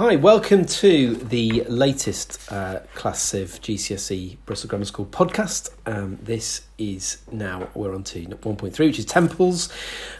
Hi, 0.00 0.16
welcome 0.16 0.64
to 0.64 1.14
the 1.14 1.62
latest 1.68 2.50
uh, 2.50 2.80
Class 2.94 3.20
Civ 3.20 3.60
GCSE 3.60 4.38
Bristol 4.46 4.70
Grammar 4.70 4.86
School 4.86 5.04
podcast. 5.04 5.68
Um, 5.84 6.18
this 6.22 6.62
is 6.78 7.18
now, 7.30 7.68
we're 7.74 7.94
on 7.94 8.04
to 8.04 8.22
1.3, 8.24 8.78
which 8.78 8.98
is 8.98 9.04
temples. 9.04 9.70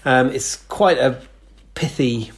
Um, 0.04 0.28
it's 0.28 0.56
quite 0.56 0.98
a 0.98 1.22
pithy 1.72 2.30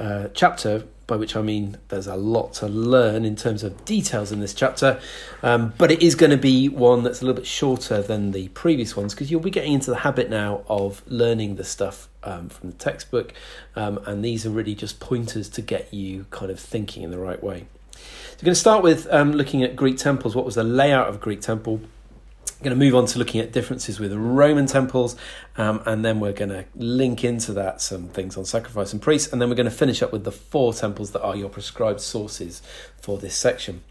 uh, 0.00 0.28
chapter, 0.32 0.84
by 1.08 1.16
which 1.16 1.34
I 1.34 1.42
mean 1.42 1.78
there's 1.88 2.06
a 2.06 2.14
lot 2.14 2.52
to 2.54 2.68
learn 2.68 3.24
in 3.24 3.34
terms 3.34 3.64
of 3.64 3.84
details 3.84 4.30
in 4.30 4.38
this 4.38 4.54
chapter, 4.54 5.00
um, 5.42 5.72
but 5.76 5.90
it 5.90 6.00
is 6.00 6.14
going 6.14 6.30
to 6.30 6.36
be 6.36 6.68
one 6.68 7.02
that's 7.02 7.20
a 7.20 7.24
little 7.24 7.40
bit 7.40 7.46
shorter 7.46 8.00
than 8.00 8.30
the 8.30 8.48
previous 8.48 8.96
ones 8.96 9.14
because 9.14 9.30
you'll 9.30 9.40
be 9.40 9.50
getting 9.50 9.72
into 9.72 9.90
the 9.90 9.98
habit 9.98 10.30
now 10.30 10.62
of 10.68 11.02
learning 11.08 11.56
the 11.56 11.64
stuff 11.64 12.08
um, 12.22 12.48
from 12.48 12.70
the 12.70 12.76
textbook, 12.76 13.32
um, 13.74 13.98
and 14.06 14.24
these 14.24 14.46
are 14.46 14.50
really 14.50 14.76
just 14.76 15.00
pointers 15.00 15.48
to 15.48 15.62
get 15.62 15.92
you 15.92 16.26
kind 16.30 16.52
of 16.52 16.60
thinking 16.60 17.02
in 17.02 17.10
the 17.10 17.18
right 17.18 17.42
way. 17.42 17.66
So 17.90 18.42
we're 18.42 18.46
going 18.46 18.54
to 18.54 18.60
start 18.60 18.84
with 18.84 19.12
um, 19.12 19.32
looking 19.32 19.64
at 19.64 19.74
Greek 19.74 19.96
temples. 19.96 20.36
What 20.36 20.44
was 20.44 20.54
the 20.54 20.62
layout 20.62 21.08
of 21.08 21.16
a 21.16 21.18
Greek 21.18 21.40
temple? 21.40 21.80
Going 22.60 22.76
to 22.76 22.84
move 22.84 22.96
on 22.96 23.06
to 23.06 23.20
looking 23.20 23.40
at 23.40 23.52
differences 23.52 24.00
with 24.00 24.12
Roman 24.12 24.66
temples, 24.66 25.14
um, 25.56 25.80
and 25.86 26.04
then 26.04 26.18
we're 26.18 26.32
going 26.32 26.50
to 26.50 26.64
link 26.74 27.22
into 27.22 27.52
that 27.52 27.80
some 27.80 28.08
things 28.08 28.36
on 28.36 28.44
sacrifice 28.44 28.92
and 28.92 29.00
priests, 29.00 29.32
and 29.32 29.40
then 29.40 29.48
we're 29.48 29.54
going 29.54 29.70
to 29.70 29.70
finish 29.70 30.02
up 30.02 30.10
with 30.10 30.24
the 30.24 30.32
four 30.32 30.74
temples 30.74 31.12
that 31.12 31.22
are 31.22 31.36
your 31.36 31.48
prescribed 31.48 32.00
sources 32.00 32.60
for 33.00 33.16
this 33.16 33.36
section. 33.36 33.84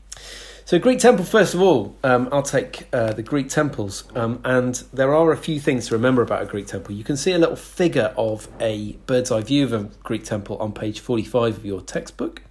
So, 0.65 0.77
Greek 0.79 0.99
temple, 0.99 1.23
first 1.23 1.53
of 1.53 1.61
all, 1.61 1.95
um, 2.03 2.27
I'll 2.29 2.43
take 2.43 2.89
uh, 2.91 3.13
the 3.13 3.23
Greek 3.23 3.47
temples, 3.47 4.03
um, 4.15 4.41
and 4.43 4.75
there 4.91 5.15
are 5.15 5.31
a 5.31 5.37
few 5.37 5.61
things 5.61 5.87
to 5.87 5.93
remember 5.93 6.21
about 6.21 6.43
a 6.43 6.45
Greek 6.45 6.67
temple. 6.67 6.93
You 6.93 7.05
can 7.05 7.15
see 7.15 7.31
a 7.31 7.37
little 7.37 7.55
figure 7.55 8.13
of 8.17 8.49
a 8.59 8.97
bird's 9.05 9.31
eye 9.31 9.43
view 9.43 9.63
of 9.63 9.71
a 9.71 9.83
Greek 10.03 10.25
temple 10.25 10.57
on 10.57 10.73
page 10.73 10.99
45 10.99 11.59
of 11.59 11.65
your 11.65 11.79
textbook. 11.79 12.41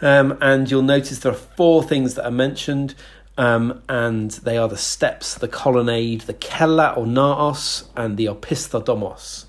Um, 0.00 0.38
and 0.40 0.70
you'll 0.70 0.82
notice 0.82 1.18
there 1.18 1.32
are 1.32 1.34
four 1.34 1.82
things 1.82 2.14
that 2.14 2.24
are 2.24 2.30
mentioned. 2.30 2.94
Um, 3.38 3.82
and 3.88 4.32
they 4.32 4.58
are 4.58 4.68
the 4.68 4.76
steps, 4.76 5.34
the 5.34 5.48
colonnade, 5.48 6.22
the 6.22 6.34
cella 6.34 6.92
or 6.96 7.06
naos, 7.06 7.88
and 7.96 8.16
the 8.16 8.26
opisthodomos. 8.26 9.46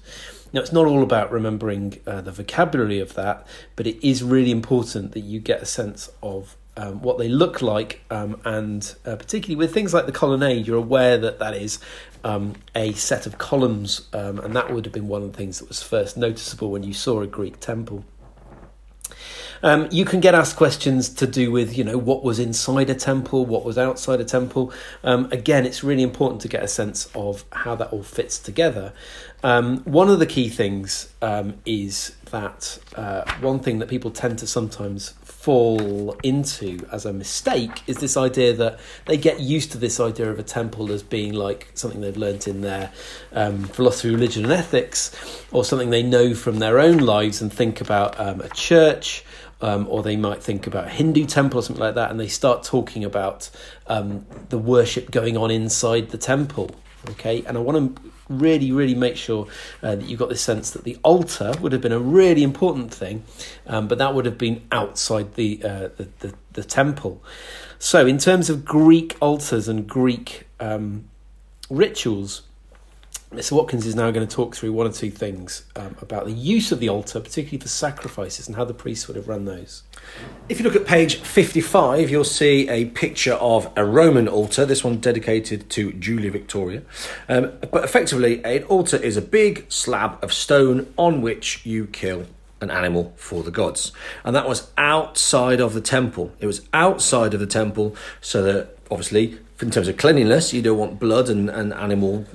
Now, 0.54 0.62
it's 0.62 0.72
not 0.72 0.86
all 0.86 1.04
about 1.04 1.32
remembering 1.32 2.00
uh, 2.08 2.22
the 2.22 2.32
vocabulary 2.32 3.00
of 3.00 3.16
that, 3.16 3.46
but 3.76 3.86
it 3.86 4.08
is 4.08 4.24
really 4.24 4.52
important 4.52 5.12
that 5.12 5.22
you 5.22 5.40
get 5.40 5.62
a 5.62 5.66
sense 5.66 6.10
of 6.24 6.56
um, 6.78 7.02
what 7.02 7.18
they 7.18 7.28
look 7.28 7.62
like, 7.62 8.02
um, 8.10 8.40
and 8.46 8.96
uh, 9.06 9.16
particularly 9.16 9.56
with 9.56 9.74
things 9.74 9.94
like 9.94 10.06
the 10.06 10.12
colonnade, 10.12 10.66
you're 10.66 10.78
aware 10.78 11.18
that 11.18 11.40
that 11.40 11.54
is 11.54 11.80
um, 12.24 12.56
a 12.76 12.94
set 12.94 13.26
of 13.26 13.38
columns, 13.38 14.08
um, 14.14 14.40
and 14.40 14.56
that 14.56 14.72
would 14.72 14.86
have 14.86 14.94
been 14.94 15.08
one 15.08 15.24
of 15.24 15.32
the 15.32 15.38
things 15.38 15.60
that 15.60 15.68
was 15.68 15.84
first 15.84 16.16
noticeable 16.16 16.72
when 16.72 16.84
you 16.84 16.94
saw 16.94 17.22
a 17.22 17.28
Greek 17.28 17.60
temple. 17.60 18.06
Um, 19.64 19.88
you 19.92 20.06
can 20.06 20.20
get 20.20 20.36
asked 20.36 20.56
questions 20.56 21.10
to 21.10 21.28
do 21.28 21.52
with, 21.52 21.78
you 21.78 21.84
know, 21.84 21.98
what 21.98 22.24
was 22.24 22.40
inside 22.40 22.90
a 22.90 22.96
temple, 22.96 23.46
what 23.46 23.66
was 23.66 23.78
outside 23.78 24.20
a 24.22 24.26
temple. 24.26 24.72
Um, 25.04 25.28
again, 25.32 25.66
it's 25.66 25.84
really 25.84 26.04
important 26.04 26.42
to 26.42 26.48
get 26.48 26.64
a 26.64 26.68
sense 26.68 27.10
of 27.16 27.46
how 27.52 27.76
that 27.76 27.92
all 27.92 28.04
fits 28.04 28.40
together. 28.40 28.94
Um, 29.44 29.80
one 29.84 30.10
of 30.10 30.20
the 30.20 30.26
key 30.26 30.50
things 30.50 31.14
um, 31.22 31.56
is 31.66 32.16
that 32.32 32.78
uh, 32.96 33.24
one 33.40 33.60
thing 33.60 33.80
that 33.80 33.90
people 33.90 34.12
tend 34.12 34.40
to 34.40 34.48
sometimes 34.48 35.14
fall 35.24 36.18
into 36.22 36.86
as 36.92 37.06
a 37.06 37.14
mistake 37.14 37.82
is 37.88 37.98
this 37.98 38.18
idea 38.18 38.54
that 38.54 38.78
they 39.06 39.16
get 39.16 39.40
used 39.40 39.72
to 39.72 39.78
this 39.78 39.98
idea 39.98 40.30
of 40.30 40.38
a 40.38 40.44
temple 40.44 40.92
as 40.92 41.02
being 41.02 41.32
like 41.32 41.70
something 41.76 42.02
they've 42.02 42.18
learnt 42.18 42.46
in 42.46 42.60
their 42.60 42.92
um, 43.32 43.64
philosophy, 43.64 44.10
religion, 44.10 44.44
and 44.44 44.52
ethics, 44.52 45.16
or 45.54 45.64
something 45.64 45.90
they 45.90 46.04
know 46.04 46.34
from 46.34 46.60
their 46.60 46.78
own 46.78 46.98
lives 46.98 47.42
and 47.42 47.54
think 47.54 47.80
about 47.80 48.20
um, 48.20 48.42
a 48.42 48.50
church 48.50 49.24
um, 49.62 49.88
or 49.90 50.04
they 50.04 50.16
might 50.16 50.42
think 50.42 50.68
about 50.68 50.90
Hindu 50.90 51.26
temple 51.26 51.60
or 51.60 51.64
something 51.64 51.84
like 51.84 51.96
that, 51.96 52.12
and 52.12 52.20
they 52.20 52.28
start 52.28 52.64
talking 52.64 53.04
about 53.04 53.50
um, 53.88 54.26
the 54.50 54.58
worship 54.58 55.12
going 55.12 55.38
on 55.38 55.52
inside 55.52 56.10
the 56.10 56.18
temple. 56.18 56.72
Okay, 57.12 57.44
and 57.48 57.58
I 57.58 57.62
want 57.62 57.96
to 57.96 58.12
really, 58.30 58.72
really 58.72 58.96
make 58.96 59.16
sure 59.16 59.48
uh, 59.82 59.96
that 59.96 60.08
you've 60.08 60.20
got 60.20 60.30
this 60.30 60.42
sense 60.42 60.72
that 60.72 60.84
the 60.84 60.98
altar 61.04 61.54
would 61.62 61.72
have 61.72 61.82
been 61.82 61.92
a 61.92 62.00
really 62.00 62.44
important 62.44 62.94
thing, 62.94 63.24
um, 63.68 63.88
but 63.88 63.98
that 63.98 64.14
would 64.14 64.26
have 64.26 64.38
been 64.38 64.62
outside 64.72 65.34
the, 65.36 65.62
uh, 65.64 65.90
the, 65.98 66.10
the, 66.20 66.34
the 66.54 66.64
temple. 66.64 67.24
So, 67.80 68.06
in 68.06 68.18
terms 68.18 68.50
of 68.50 68.66
Greek 68.66 69.16
altars 69.22 69.68
and 69.68 69.88
Greek 69.88 70.48
um, 70.60 71.10
rituals, 71.70 72.44
Mr. 73.34 73.52
Watkins 73.52 73.86
is 73.86 73.96
now 73.96 74.10
going 74.10 74.28
to 74.28 74.36
talk 74.36 74.56
through 74.56 74.74
one 74.74 74.88
or 74.88 74.92
two 74.92 75.12
things 75.12 75.64
um, 75.76 75.96
about 76.02 76.26
the 76.26 76.32
use 76.32 76.72
of 76.72 76.80
the 76.80 76.90
altar, 76.90 77.20
particularly 77.20 77.60
for 77.60 77.68
sacrifices, 77.68 78.48
and 78.48 78.56
how 78.56 78.66
the 78.66 78.74
priests 78.74 79.08
would 79.08 79.16
have 79.16 79.28
run 79.28 79.46
those. 79.46 79.84
If 80.48 80.58
you 80.58 80.64
look 80.64 80.76
at 80.76 80.88
page 80.88 81.18
55, 81.18 82.10
you'll 82.10 82.24
see 82.24 82.68
a 82.70 82.86
picture 82.86 83.34
of 83.34 83.72
a 83.76 83.86
Roman 83.86 84.28
altar, 84.28 84.66
this 84.66 84.84
one 84.84 84.98
dedicated 84.98 85.70
to 85.70 85.94
Julia 85.94 86.32
Victoria. 86.32 86.82
Um, 87.28 87.52
but 87.72 87.84
effectively, 87.84 88.44
an 88.44 88.64
altar 88.64 88.98
is 88.98 89.16
a 89.16 89.22
big 89.22 89.72
slab 89.72 90.24
of 90.24 90.34
stone 90.34 90.92
on 90.98 91.22
which 91.22 91.64
you 91.68 91.86
kill 91.86 92.26
an 92.62 92.72
animal 92.72 93.14
for 93.16 93.44
the 93.44 93.52
gods. 93.52 93.92
And 94.24 94.36
that 94.36 94.50
was 94.50 94.72
outside 94.76 95.62
of 95.62 95.76
the 95.76 95.82
temple. 95.82 96.32
It 96.40 96.48
was 96.48 96.68
outside 96.74 97.36
of 97.36 97.40
the 97.40 97.48
temple 97.48 97.96
so 98.22 98.42
that, 98.42 98.76
obviously, 98.90 99.38
in 99.62 99.70
terms 99.70 99.88
of 99.88 99.98
cleanliness, 99.98 100.52
you 100.52 100.64
don't 100.64 100.80
want 100.80 101.00
blood 101.00 101.30
and, 101.30 101.48
and 101.48 101.72
animal 101.74 102.26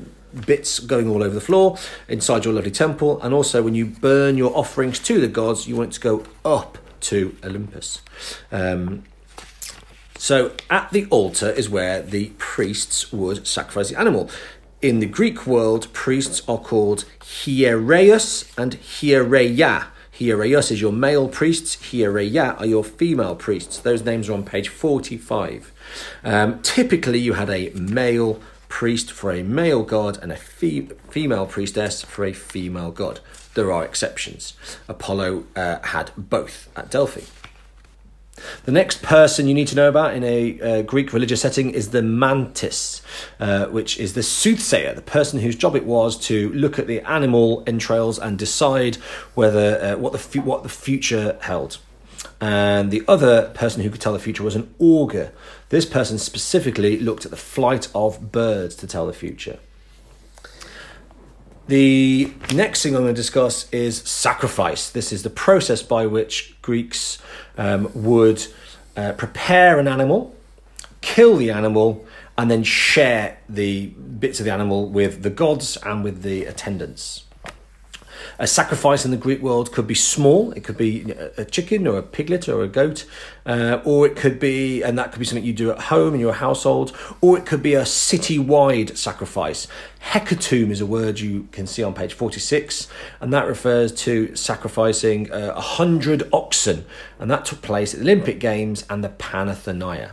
bits 0.47 0.81
going 0.81 1.09
all 1.09 1.23
over 1.23 1.35
the 1.35 1.41
floor 1.41 1.79
inside 2.09 2.45
your 2.45 2.55
lovely 2.55 2.71
temple. 2.71 3.21
And 3.23 3.33
also, 3.35 3.63
when 3.63 3.75
you 3.75 3.87
burn 3.87 4.37
your 4.37 4.57
offerings 4.57 4.99
to 5.01 5.21
the 5.21 5.29
gods, 5.29 5.67
you 5.67 5.77
want 5.77 5.91
it 5.91 5.95
to 5.95 6.01
go 6.01 6.25
up 6.45 6.79
to 7.01 7.37
Olympus. 7.45 8.01
Um, 8.51 9.05
so, 10.17 10.53
at 10.71 10.91
the 10.91 11.07
altar 11.07 11.51
is 11.51 11.69
where 11.69 12.01
the 12.01 12.31
priests 12.39 13.13
would 13.13 13.47
sacrifice 13.47 13.91
the 13.91 13.99
animal. 13.99 14.31
In 14.81 15.01
the 15.01 15.07
Greek 15.07 15.47
world, 15.47 15.93
priests 15.93 16.43
are 16.49 16.59
called 16.59 17.05
hiereus 17.21 18.53
and 18.57 18.73
hiereia. 18.81 19.87
Hiereus 20.19 20.71
is 20.71 20.81
your 20.81 20.93
male 20.93 21.27
priests, 21.29 21.77
hiereia 21.77 22.59
are 22.61 22.67
your 22.67 22.85
female 22.85 23.35
priests. 23.35 23.79
Those 23.79 24.05
names 24.05 24.29
are 24.29 24.35
on 24.35 24.45
page 24.45 24.69
45. 24.69 25.73
Um, 26.23 26.63
typically, 26.63 27.19
you 27.19 27.33
had 27.33 27.51
a 27.51 27.71
male 27.71 28.41
priest 28.75 29.13
for 29.13 29.31
a 29.31 29.41
male 29.45 29.85
god 29.85 30.19
and 30.21 30.33
a 30.33 30.37
fe- 30.37 30.89
female 31.09 31.47
priestess 31.47 32.03
for 32.03 32.25
a 32.25 32.33
female 32.33 32.91
god. 32.91 33.21
There 33.55 33.71
are 33.71 33.85
exceptions. 33.85 34.55
Apollo 34.89 35.45
uh, 35.55 35.79
had 35.81 36.11
both 36.17 36.69
at 36.75 36.91
Delphi. 36.91 37.21
The 38.65 38.73
next 38.73 39.01
person 39.01 39.47
you 39.47 39.55
need 39.55 39.69
to 39.69 39.77
know 39.77 39.89
about 39.89 40.15
in 40.15 40.25
a 40.25 40.61
uh, 40.61 40.83
Greek 40.83 41.13
religious 41.13 41.41
setting 41.41 41.71
is 41.71 41.91
the 41.91 42.03
mantis, 42.03 43.01
uh, 43.39 43.67
which 43.67 43.97
is 44.01 44.15
the 44.15 44.25
soothsayer, 44.25 44.93
the 44.93 45.03
person 45.03 45.39
whose 45.39 45.55
job 45.55 45.77
it 45.77 45.87
was 45.87 46.19
to 46.27 46.53
look 46.53 46.77
at 46.77 46.89
the 46.89 47.01
animal 47.03 47.63
entrails 47.69 48.19
and 48.19 48.37
decide 48.37 48.97
whether 49.37 49.81
uh, 49.81 49.97
what 49.97 50.11
the 50.11 50.19
fu- 50.19 50.41
what 50.41 50.65
the 50.65 50.69
future 50.69 51.39
held. 51.43 51.79
And 52.41 52.91
the 52.91 53.03
other 53.07 53.51
person 53.55 53.83
who 53.83 53.91
could 53.91 54.01
tell 54.01 54.13
the 54.13 54.19
future 54.19 54.43
was 54.43 54.57
an 54.57 54.75
augur. 54.81 55.31
This 55.75 55.87
person 55.87 56.19
specifically 56.19 57.01
looked 57.01 57.25
at 57.25 57.33
the 57.33 57.37
flight 57.37 57.89
of 57.97 58.31
birds 58.31 58.77
to 58.77 58.87
tell 58.87 59.09
the 59.09 59.13
future. 59.13 59.59
The 61.67 62.33
next 62.55 62.85
thing 62.85 62.95
I'm 62.95 63.03
going 63.03 63.13
to 63.13 63.21
discuss 63.21 63.69
is 63.73 63.99
sacrifice. 64.03 64.89
This 64.89 65.13
is 65.13 65.25
the 65.25 65.31
process 65.31 65.83
by 65.83 66.07
which 66.07 66.55
Greeks 66.63 67.19
um, 67.59 67.91
would 67.93 68.47
uh, 68.97 69.15
prepare 69.15 69.81
an 69.81 69.89
animal, 69.89 70.37
kill 71.01 71.37
the 71.37 71.51
animal, 71.51 72.07
and 72.39 72.49
then 72.49 72.63
share 72.63 73.39
the 73.49 73.87
bits 73.87 74.39
of 74.39 74.47
the 74.47 74.53
animal 74.53 74.89
with 74.89 75.25
the 75.25 75.31
gods 75.31 75.77
and 75.79 76.05
with 76.05 76.23
the 76.23 76.45
attendants. 76.45 77.25
A 78.39 78.47
sacrifice 78.47 79.05
in 79.05 79.11
the 79.11 79.17
Greek 79.17 79.41
world 79.41 79.71
could 79.73 79.87
be 79.87 79.95
small. 79.95 80.51
It 80.53 80.65
could 80.65 80.77
be 80.77 81.13
a 81.37 81.45
chicken 81.45 81.87
or 81.87 81.99
a 81.99 82.03
piglet 82.03 82.49
or 82.49 82.63
a 82.63 82.69
goat, 82.69 83.05
uh, 83.47 83.81
or 83.85 84.07
it 84.07 84.17
could 84.17 84.41
be, 84.41 84.83
and 84.83 84.99
that 84.99 85.13
could 85.13 85.21
be 85.21 85.25
something 85.25 85.45
you 85.45 85.53
do 85.53 85.71
at 85.71 85.83
home 85.83 86.15
in 86.15 86.21
your 86.21 86.35
household, 86.35 86.97
or 87.21 87.39
it 87.39 87.47
could 87.47 87.63
be 87.63 87.75
a 87.75 87.87
city-wide 87.87 88.99
sacrifice. 88.99 89.69
Hecatomb 90.11 90.71
is 90.71 90.81
a 90.81 90.87
word 90.87 91.21
you 91.21 91.49
can 91.53 91.67
see 91.67 91.83
on 91.83 91.95
page 91.95 92.13
46, 92.13 92.89
and 93.21 93.33
that 93.33 93.47
refers 93.47 93.93
to 93.93 94.35
sacrificing 94.35 95.31
uh, 95.31 95.37
a 95.37 95.53
uh, 95.53 95.61
hundred 95.61 96.29
oxen, 96.33 96.85
and 97.19 97.31
that 97.31 97.45
took 97.45 97.63
place 97.63 97.95
at 97.95 98.01
the 98.01 98.05
Olympic 98.05 98.41
Games 98.41 98.85
and 98.91 99.05
the 99.05 99.11
Panathenaea. 99.11 100.13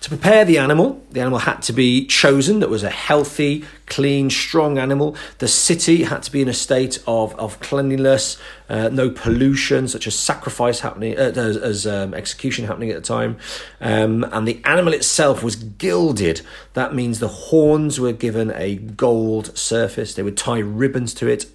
To 0.00 0.08
prepare 0.08 0.44
the 0.44 0.58
animal, 0.58 1.02
the 1.10 1.20
animal 1.20 1.40
had 1.40 1.62
to 1.62 1.72
be 1.72 2.06
chosen 2.06 2.60
that 2.60 2.70
was 2.70 2.82
a 2.82 2.90
healthy, 2.90 3.64
clean, 3.86 4.30
strong 4.30 4.78
animal. 4.78 5.16
The 5.38 5.48
city 5.48 6.04
had 6.04 6.22
to 6.24 6.32
be 6.32 6.42
in 6.42 6.48
a 6.48 6.54
state 6.54 7.02
of, 7.06 7.34
of 7.36 7.60
cleanliness, 7.60 8.38
uh, 8.68 8.88
no 8.88 9.10
pollution, 9.10 9.88
such 9.88 10.06
as 10.06 10.18
sacrifice 10.18 10.80
happening, 10.80 11.16
uh, 11.16 11.32
as, 11.36 11.56
as 11.56 11.86
um, 11.86 12.14
execution 12.14 12.66
happening 12.66 12.90
at 12.90 12.96
the 12.96 13.02
time. 13.02 13.38
Um, 13.80 14.24
and 14.32 14.46
the 14.46 14.60
animal 14.64 14.92
itself 14.92 15.42
was 15.42 15.56
gilded. 15.56 16.42
That 16.74 16.94
means 16.94 17.20
the 17.20 17.28
horns 17.28 18.00
were 18.00 18.12
given 18.12 18.52
a 18.54 18.76
gold 18.76 19.56
surface. 19.56 20.14
They 20.14 20.22
would 20.22 20.36
tie 20.36 20.58
ribbons 20.58 21.14
to 21.14 21.28
it. 21.28 21.46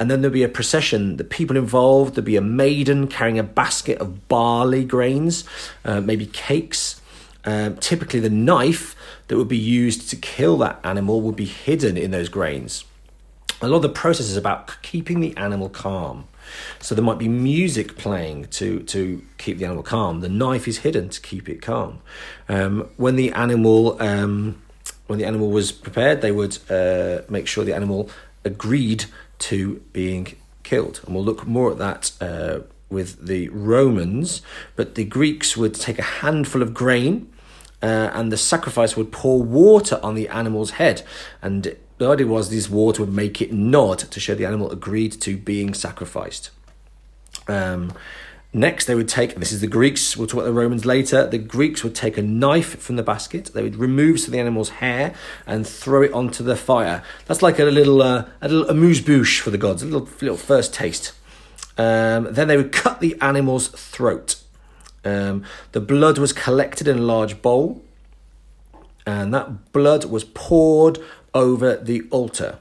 and 0.00 0.10
then 0.10 0.20
there'd 0.20 0.32
be 0.32 0.44
a 0.44 0.48
procession. 0.48 1.16
The 1.16 1.24
people 1.24 1.56
involved, 1.56 2.14
there'd 2.14 2.24
be 2.24 2.36
a 2.36 2.40
maiden 2.40 3.08
carrying 3.08 3.38
a 3.38 3.42
basket 3.42 3.98
of 3.98 4.28
barley 4.28 4.84
grains, 4.84 5.44
uh, 5.84 6.00
maybe 6.00 6.26
cakes. 6.26 7.00
Um, 7.44 7.76
typically, 7.76 8.20
the 8.20 8.30
knife 8.30 8.94
that 9.28 9.36
would 9.36 9.48
be 9.48 9.56
used 9.56 10.10
to 10.10 10.16
kill 10.16 10.58
that 10.58 10.80
animal 10.82 11.20
would 11.20 11.36
be 11.36 11.44
hidden 11.44 11.96
in 11.96 12.10
those 12.10 12.28
grains. 12.28 12.84
A 13.60 13.68
lot 13.68 13.76
of 13.76 13.82
the 13.82 13.88
process 13.88 14.26
is 14.26 14.36
about 14.36 14.82
keeping 14.82 15.20
the 15.20 15.36
animal 15.36 15.68
calm. 15.68 16.26
So 16.80 16.94
there 16.94 17.04
might 17.04 17.18
be 17.18 17.28
music 17.28 17.96
playing 17.98 18.46
to, 18.52 18.80
to 18.84 19.22
keep 19.36 19.58
the 19.58 19.64
animal 19.64 19.82
calm. 19.82 20.20
The 20.20 20.28
knife 20.28 20.66
is 20.66 20.78
hidden 20.78 21.08
to 21.10 21.20
keep 21.20 21.48
it 21.48 21.60
calm. 21.60 22.00
Um, 22.48 22.88
when 22.96 23.16
the 23.16 23.32
animal 23.32 24.00
um, 24.00 24.62
when 25.08 25.18
the 25.18 25.24
animal 25.24 25.50
was 25.50 25.72
prepared, 25.72 26.20
they 26.20 26.32
would 26.32 26.58
uh, 26.70 27.22
make 27.28 27.46
sure 27.46 27.64
the 27.64 27.74
animal 27.74 28.10
agreed 28.44 29.06
to 29.38 29.82
being 29.92 30.36
killed, 30.62 31.00
and 31.04 31.14
we'll 31.14 31.24
look 31.24 31.46
more 31.46 31.72
at 31.72 31.78
that. 31.78 32.12
Uh, 32.20 32.60
with 32.90 33.26
the 33.26 33.50
Romans, 33.50 34.40
but 34.74 34.94
the 34.94 35.04
Greeks 35.04 35.58
would 35.58 35.74
take 35.74 35.98
a 35.98 36.02
handful 36.22 36.62
of 36.62 36.72
grain 36.72 37.30
uh, 37.82 38.10
and 38.12 38.32
the 38.32 38.36
sacrifice 38.36 38.96
would 38.96 39.12
pour 39.12 39.42
water 39.42 40.00
on 40.02 40.14
the 40.14 40.28
animal's 40.28 40.72
head. 40.72 41.02
And 41.42 41.76
the 41.98 42.08
idea 42.08 42.26
was 42.26 42.50
this 42.50 42.70
water 42.70 43.02
would 43.02 43.14
make 43.14 43.40
it 43.40 43.52
nod 43.52 43.98
to 43.98 44.20
show 44.20 44.34
the 44.34 44.46
animal 44.46 44.70
agreed 44.70 45.12
to 45.22 45.36
being 45.36 45.74
sacrificed. 45.74 46.50
Um, 47.46 47.92
next, 48.52 48.86
they 48.86 48.94
would 48.94 49.08
take, 49.08 49.36
this 49.36 49.52
is 49.52 49.60
the 49.60 49.66
Greeks, 49.66 50.16
we'll 50.16 50.26
talk 50.26 50.40
about 50.40 50.46
the 50.46 50.52
Romans 50.52 50.84
later. 50.84 51.26
The 51.26 51.38
Greeks 51.38 51.84
would 51.84 51.94
take 51.94 52.18
a 52.18 52.22
knife 52.22 52.80
from 52.80 52.96
the 52.96 53.02
basket, 53.02 53.50
they 53.54 53.62
would 53.62 53.76
remove 53.76 54.20
some 54.20 54.28
of 54.28 54.32
the 54.32 54.40
animal's 54.40 54.70
hair 54.70 55.14
and 55.46 55.66
throw 55.66 56.02
it 56.02 56.12
onto 56.12 56.42
the 56.42 56.56
fire. 56.56 57.02
That's 57.26 57.42
like 57.42 57.58
a 57.58 57.64
little, 57.64 58.02
uh, 58.02 58.26
a 58.40 58.48
little 58.48 58.68
amuse 58.68 59.00
bouche 59.00 59.40
for 59.40 59.50
the 59.50 59.58
gods, 59.58 59.82
a 59.82 59.86
little, 59.86 60.08
little 60.20 60.36
first 60.36 60.74
taste. 60.74 61.12
Um, 61.76 62.32
then 62.32 62.48
they 62.48 62.56
would 62.56 62.72
cut 62.72 63.00
the 63.00 63.16
animal's 63.20 63.68
throat. 63.68 64.37
Um, 65.08 65.44
the 65.72 65.80
blood 65.80 66.18
was 66.18 66.32
collected 66.32 66.86
in 66.86 66.98
a 66.98 67.02
large 67.02 67.40
bowl, 67.40 67.82
and 69.06 69.32
that 69.32 69.72
blood 69.72 70.04
was 70.04 70.24
poured 70.24 70.98
over 71.34 71.76
the 71.76 72.02
altar. 72.10 72.58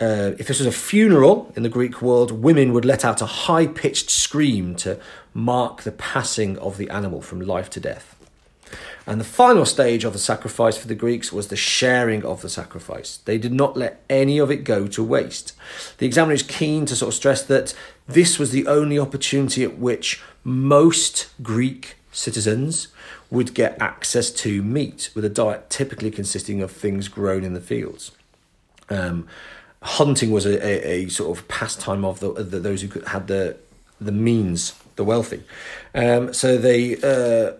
Uh, 0.00 0.32
if 0.38 0.48
this 0.48 0.58
was 0.58 0.66
a 0.66 0.72
funeral 0.72 1.52
in 1.56 1.62
the 1.62 1.68
Greek 1.68 2.02
world, 2.02 2.30
women 2.30 2.72
would 2.72 2.84
let 2.84 3.04
out 3.04 3.22
a 3.22 3.26
high 3.26 3.66
pitched 3.66 4.10
scream 4.10 4.74
to 4.76 4.98
mark 5.32 5.82
the 5.82 5.92
passing 5.92 6.58
of 6.58 6.78
the 6.78 6.90
animal 6.90 7.20
from 7.20 7.40
life 7.40 7.70
to 7.70 7.80
death. 7.80 8.13
And 9.06 9.20
the 9.20 9.24
final 9.24 9.66
stage 9.66 10.04
of 10.04 10.12
the 10.12 10.18
sacrifice 10.18 10.76
for 10.76 10.88
the 10.88 10.94
Greeks 10.94 11.32
was 11.32 11.48
the 11.48 11.56
sharing 11.56 12.24
of 12.24 12.42
the 12.42 12.48
sacrifice. 12.48 13.18
They 13.18 13.38
did 13.38 13.52
not 13.52 13.76
let 13.76 14.02
any 14.08 14.38
of 14.38 14.50
it 14.50 14.64
go 14.64 14.86
to 14.88 15.02
waste. 15.02 15.52
The 15.98 16.06
examiner 16.06 16.34
is 16.34 16.42
keen 16.42 16.86
to 16.86 16.96
sort 16.96 17.08
of 17.08 17.14
stress 17.14 17.42
that 17.44 17.74
this 18.06 18.38
was 18.38 18.50
the 18.50 18.66
only 18.66 18.98
opportunity 18.98 19.62
at 19.62 19.78
which 19.78 20.22
most 20.42 21.28
Greek 21.42 21.96
citizens 22.12 22.88
would 23.30 23.54
get 23.54 23.80
access 23.80 24.30
to 24.30 24.62
meat, 24.62 25.10
with 25.14 25.24
a 25.24 25.28
diet 25.28 25.68
typically 25.68 26.10
consisting 26.10 26.62
of 26.62 26.70
things 26.70 27.08
grown 27.08 27.44
in 27.44 27.54
the 27.54 27.60
fields. 27.60 28.12
Um, 28.88 29.26
hunting 29.82 30.30
was 30.30 30.46
a, 30.46 30.64
a, 30.64 31.04
a, 31.04 31.08
sort 31.08 31.36
of 31.36 31.48
pastime 31.48 32.04
of 32.04 32.20
the, 32.20 32.32
the, 32.32 32.60
those 32.60 32.82
who 32.82 33.00
had 33.00 33.26
the 33.26 33.56
the 34.00 34.12
means, 34.12 34.74
the 34.96 35.04
wealthy. 35.04 35.42
Um, 35.94 36.32
so 36.32 36.56
they. 36.56 36.96
Uh, 36.96 37.58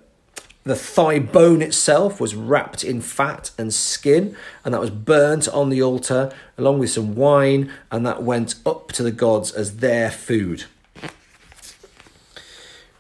the 0.65 0.75
thigh 0.75 1.19
bone 1.19 1.63
itself 1.63 2.21
was 2.21 2.35
wrapped 2.35 2.83
in 2.83 3.01
fat 3.01 3.51
and 3.59 3.73
skin, 3.73 4.37
and 4.65 4.75
that 4.75 4.81
was 4.81 4.91
burnt 4.91 5.47
on 5.49 5.69
the 5.69 5.83
altar 5.83 6.33
along 6.59 6.79
with 6.79 6.91
some 6.91 7.15
wine, 7.15 7.71
and 7.91 8.07
that 8.07 8.23
went 8.23 8.57
up 8.65 8.91
to 8.93 9.03
the 9.03 9.13
gods 9.13 9.53
as 9.53 9.77
their 9.77 10.11
food. 10.11 10.65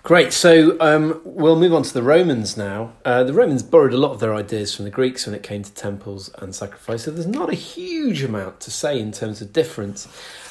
Great. 0.05 0.35
So 0.35 0.77
um, 0.81 1.23
we'll 1.25 1.59
move 1.59 1.73
on 1.73 1.83
to 1.83 1.95
the 1.95 2.03
Romans 2.03 2.59
now. 2.59 2.93
Uh, 3.06 3.25
the 3.25 3.33
Romans 3.33 3.62
borrowed 3.62 3.95
a 3.95 3.97
lot 3.97 4.12
of 4.12 4.21
their 4.21 4.35
ideas 4.35 4.75
from 4.77 4.85
the 4.85 4.91
Greeks 4.91 5.25
when 5.25 5.35
it 5.35 5.43
came 5.43 5.62
to 5.62 5.73
temples 5.73 6.29
and 6.41 6.55
sacrifice. 6.55 7.05
So 7.05 7.11
there's 7.11 7.27
not 7.27 7.49
a 7.49 7.55
huge 7.55 8.23
amount 8.23 8.61
to 8.61 8.71
say 8.71 9.01
in 9.01 9.12
terms 9.12 9.41
of 9.41 9.55
difference. 9.55 10.06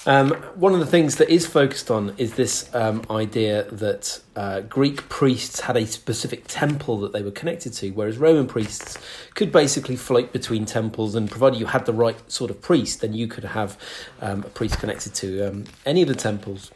Um, 0.08 0.32
one 0.56 0.74
of 0.74 0.80
the 0.80 0.88
things 0.88 1.18
that 1.18 1.30
is 1.30 1.46
focused 1.46 1.92
on 1.92 2.16
is 2.18 2.34
this 2.34 2.68
um, 2.74 3.04
idea 3.12 3.66
that 3.66 4.22
uh, 4.36 4.62
Greek 4.62 5.08
priests 5.08 5.60
had 5.60 5.78
a 5.78 5.86
specific 5.86 6.46
temple 6.48 6.98
that 7.02 7.14
they 7.14 7.22
were 7.22 7.30
connected 7.30 7.74
to, 7.74 7.92
whereas 7.92 8.18
Roman 8.18 8.48
priests 8.48 8.98
could 9.36 9.52
basically 9.52 9.96
float 9.96 10.34
between 10.34 10.66
temples, 10.66 11.14
and 11.14 11.30
provided 11.30 11.60
you 11.60 11.68
had 11.68 11.86
the 11.86 11.94
right 11.94 12.18
sort 12.30 12.50
of 12.50 12.60
priest, 12.60 13.02
then 13.02 13.14
you 13.14 13.28
could 13.28 13.44
have 13.44 13.78
um, 14.20 14.40
a 14.40 14.50
priest 14.50 14.80
connected 14.80 15.14
to 15.14 15.48
um, 15.48 15.66
any 15.86 16.02
of 16.02 16.08
the 16.08 16.16
temples. 16.16 16.72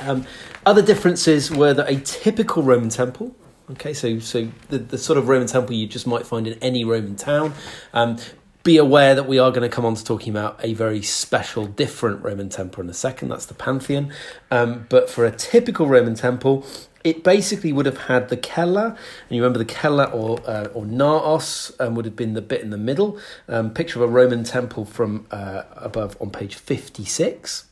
Um, 0.00 0.26
other 0.66 0.82
differences 0.82 1.50
were 1.50 1.74
that 1.74 1.88
a 1.88 2.00
typical 2.00 2.62
Roman 2.62 2.88
temple, 2.88 3.34
okay, 3.72 3.94
so 3.94 4.18
so 4.18 4.48
the, 4.68 4.78
the 4.78 4.98
sort 4.98 5.18
of 5.18 5.28
Roman 5.28 5.46
temple 5.46 5.74
you 5.74 5.86
just 5.86 6.06
might 6.06 6.26
find 6.26 6.46
in 6.46 6.58
any 6.60 6.84
Roman 6.84 7.16
town. 7.16 7.54
Um, 7.92 8.18
be 8.62 8.78
aware 8.78 9.14
that 9.14 9.28
we 9.28 9.38
are 9.38 9.50
going 9.50 9.62
to 9.62 9.68
come 9.68 9.84
on 9.84 9.94
to 9.94 10.02
talking 10.02 10.30
about 10.30 10.58
a 10.64 10.72
very 10.72 11.02
special, 11.02 11.66
different 11.66 12.24
Roman 12.24 12.48
temple 12.48 12.82
in 12.82 12.88
a 12.88 12.94
second. 12.94 13.28
That's 13.28 13.44
the 13.44 13.52
Pantheon. 13.52 14.10
Um, 14.50 14.86
but 14.88 15.10
for 15.10 15.26
a 15.26 15.30
typical 15.30 15.86
Roman 15.86 16.14
temple, 16.14 16.64
it 17.04 17.22
basically 17.22 17.74
would 17.74 17.84
have 17.84 17.98
had 17.98 18.30
the 18.30 18.40
cella, 18.42 18.86
and 18.86 19.36
you 19.36 19.42
remember 19.42 19.62
the 19.62 19.70
cella 19.70 20.04
or 20.04 20.40
uh, 20.48 20.68
or 20.72 20.86
naos 20.86 21.78
um, 21.78 21.94
would 21.94 22.06
have 22.06 22.16
been 22.16 22.32
the 22.32 22.40
bit 22.40 22.62
in 22.62 22.70
the 22.70 22.78
middle. 22.78 23.18
Um, 23.46 23.70
picture 23.74 24.02
of 24.02 24.08
a 24.08 24.12
Roman 24.12 24.42
temple 24.44 24.86
from 24.86 25.26
uh, 25.30 25.64
above 25.76 26.16
on 26.18 26.30
page 26.30 26.54
fifty 26.54 27.04
six 27.04 27.66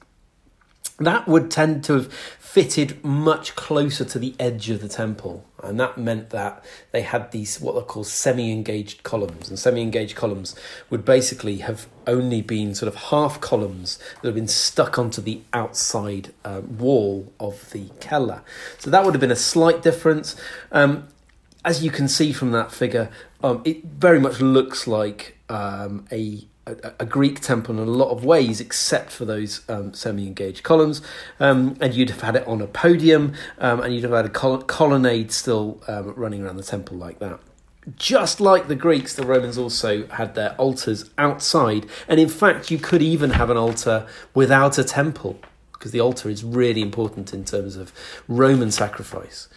that 0.98 1.26
would 1.26 1.50
tend 1.50 1.84
to 1.84 1.94
have 1.94 2.12
fitted 2.12 3.02
much 3.02 3.56
closer 3.56 4.04
to 4.04 4.18
the 4.18 4.34
edge 4.38 4.68
of 4.68 4.82
the 4.82 4.88
temple. 4.88 5.44
And 5.62 5.80
that 5.80 5.96
meant 5.96 6.30
that 6.30 6.62
they 6.90 7.00
had 7.00 7.30
these, 7.30 7.60
what 7.60 7.76
are 7.76 7.82
called 7.82 8.08
semi 8.08 8.52
engaged 8.52 9.02
columns. 9.04 9.48
And 9.48 9.58
semi 9.58 9.80
engaged 9.80 10.16
columns 10.16 10.54
would 10.90 11.04
basically 11.04 11.58
have 11.58 11.86
only 12.06 12.42
been 12.42 12.74
sort 12.74 12.88
of 12.88 12.96
half 13.04 13.40
columns 13.40 13.98
that 14.20 14.28
have 14.28 14.34
been 14.34 14.48
stuck 14.48 14.98
onto 14.98 15.22
the 15.22 15.40
outside 15.54 16.34
uh, 16.44 16.60
wall 16.60 17.32
of 17.40 17.70
the 17.70 17.90
cella. 18.00 18.42
So 18.78 18.90
that 18.90 19.04
would 19.04 19.14
have 19.14 19.20
been 19.20 19.30
a 19.30 19.36
slight 19.36 19.82
difference. 19.82 20.36
Um, 20.72 21.08
as 21.64 21.82
you 21.82 21.90
can 21.90 22.08
see 22.08 22.32
from 22.32 22.50
that 22.52 22.70
figure, 22.70 23.10
um, 23.42 23.62
it 23.64 23.84
very 23.84 24.20
much 24.20 24.40
looks 24.40 24.86
like 24.86 25.38
um, 25.48 26.06
a 26.12 26.44
a, 26.66 26.92
a, 27.00 27.06
Greek 27.06 27.40
temple 27.40 27.80
in 27.80 27.88
a 27.88 27.90
lot 27.90 28.10
of 28.10 28.24
ways, 28.24 28.60
except 28.60 29.10
for 29.10 29.24
those 29.24 29.68
um, 29.68 29.92
semi-engaged 29.92 30.62
columns. 30.62 31.02
Um, 31.40 31.76
and 31.80 31.94
you'd 31.94 32.10
have 32.10 32.20
had 32.20 32.36
it 32.36 32.46
on 32.46 32.60
a 32.60 32.66
podium, 32.66 33.34
um, 33.58 33.80
and 33.80 33.94
you'd 33.94 34.04
have 34.04 34.12
had 34.12 34.26
a 34.26 34.30
col- 34.30 34.62
colonnade 34.62 35.32
still 35.32 35.82
um, 35.88 36.14
running 36.14 36.42
around 36.42 36.56
the 36.56 36.62
temple 36.62 36.96
like 36.96 37.18
that. 37.18 37.40
Just 37.96 38.40
like 38.40 38.68
the 38.68 38.76
Greeks, 38.76 39.14
the 39.14 39.26
Romans 39.26 39.58
also 39.58 40.06
had 40.06 40.36
their 40.36 40.54
altars 40.54 41.10
outside, 41.18 41.86
and 42.06 42.20
in 42.20 42.28
fact, 42.28 42.70
you 42.70 42.78
could 42.78 43.02
even 43.02 43.30
have 43.30 43.50
an 43.50 43.56
altar 43.56 44.06
without 44.34 44.78
a 44.78 44.84
temple, 44.84 45.40
because 45.72 45.90
the 45.90 46.00
altar 46.00 46.30
is 46.30 46.44
really 46.44 46.80
important 46.80 47.34
in 47.34 47.44
terms 47.44 47.74
of 47.74 47.92
Roman 48.28 48.70
sacrifice. 48.70 49.48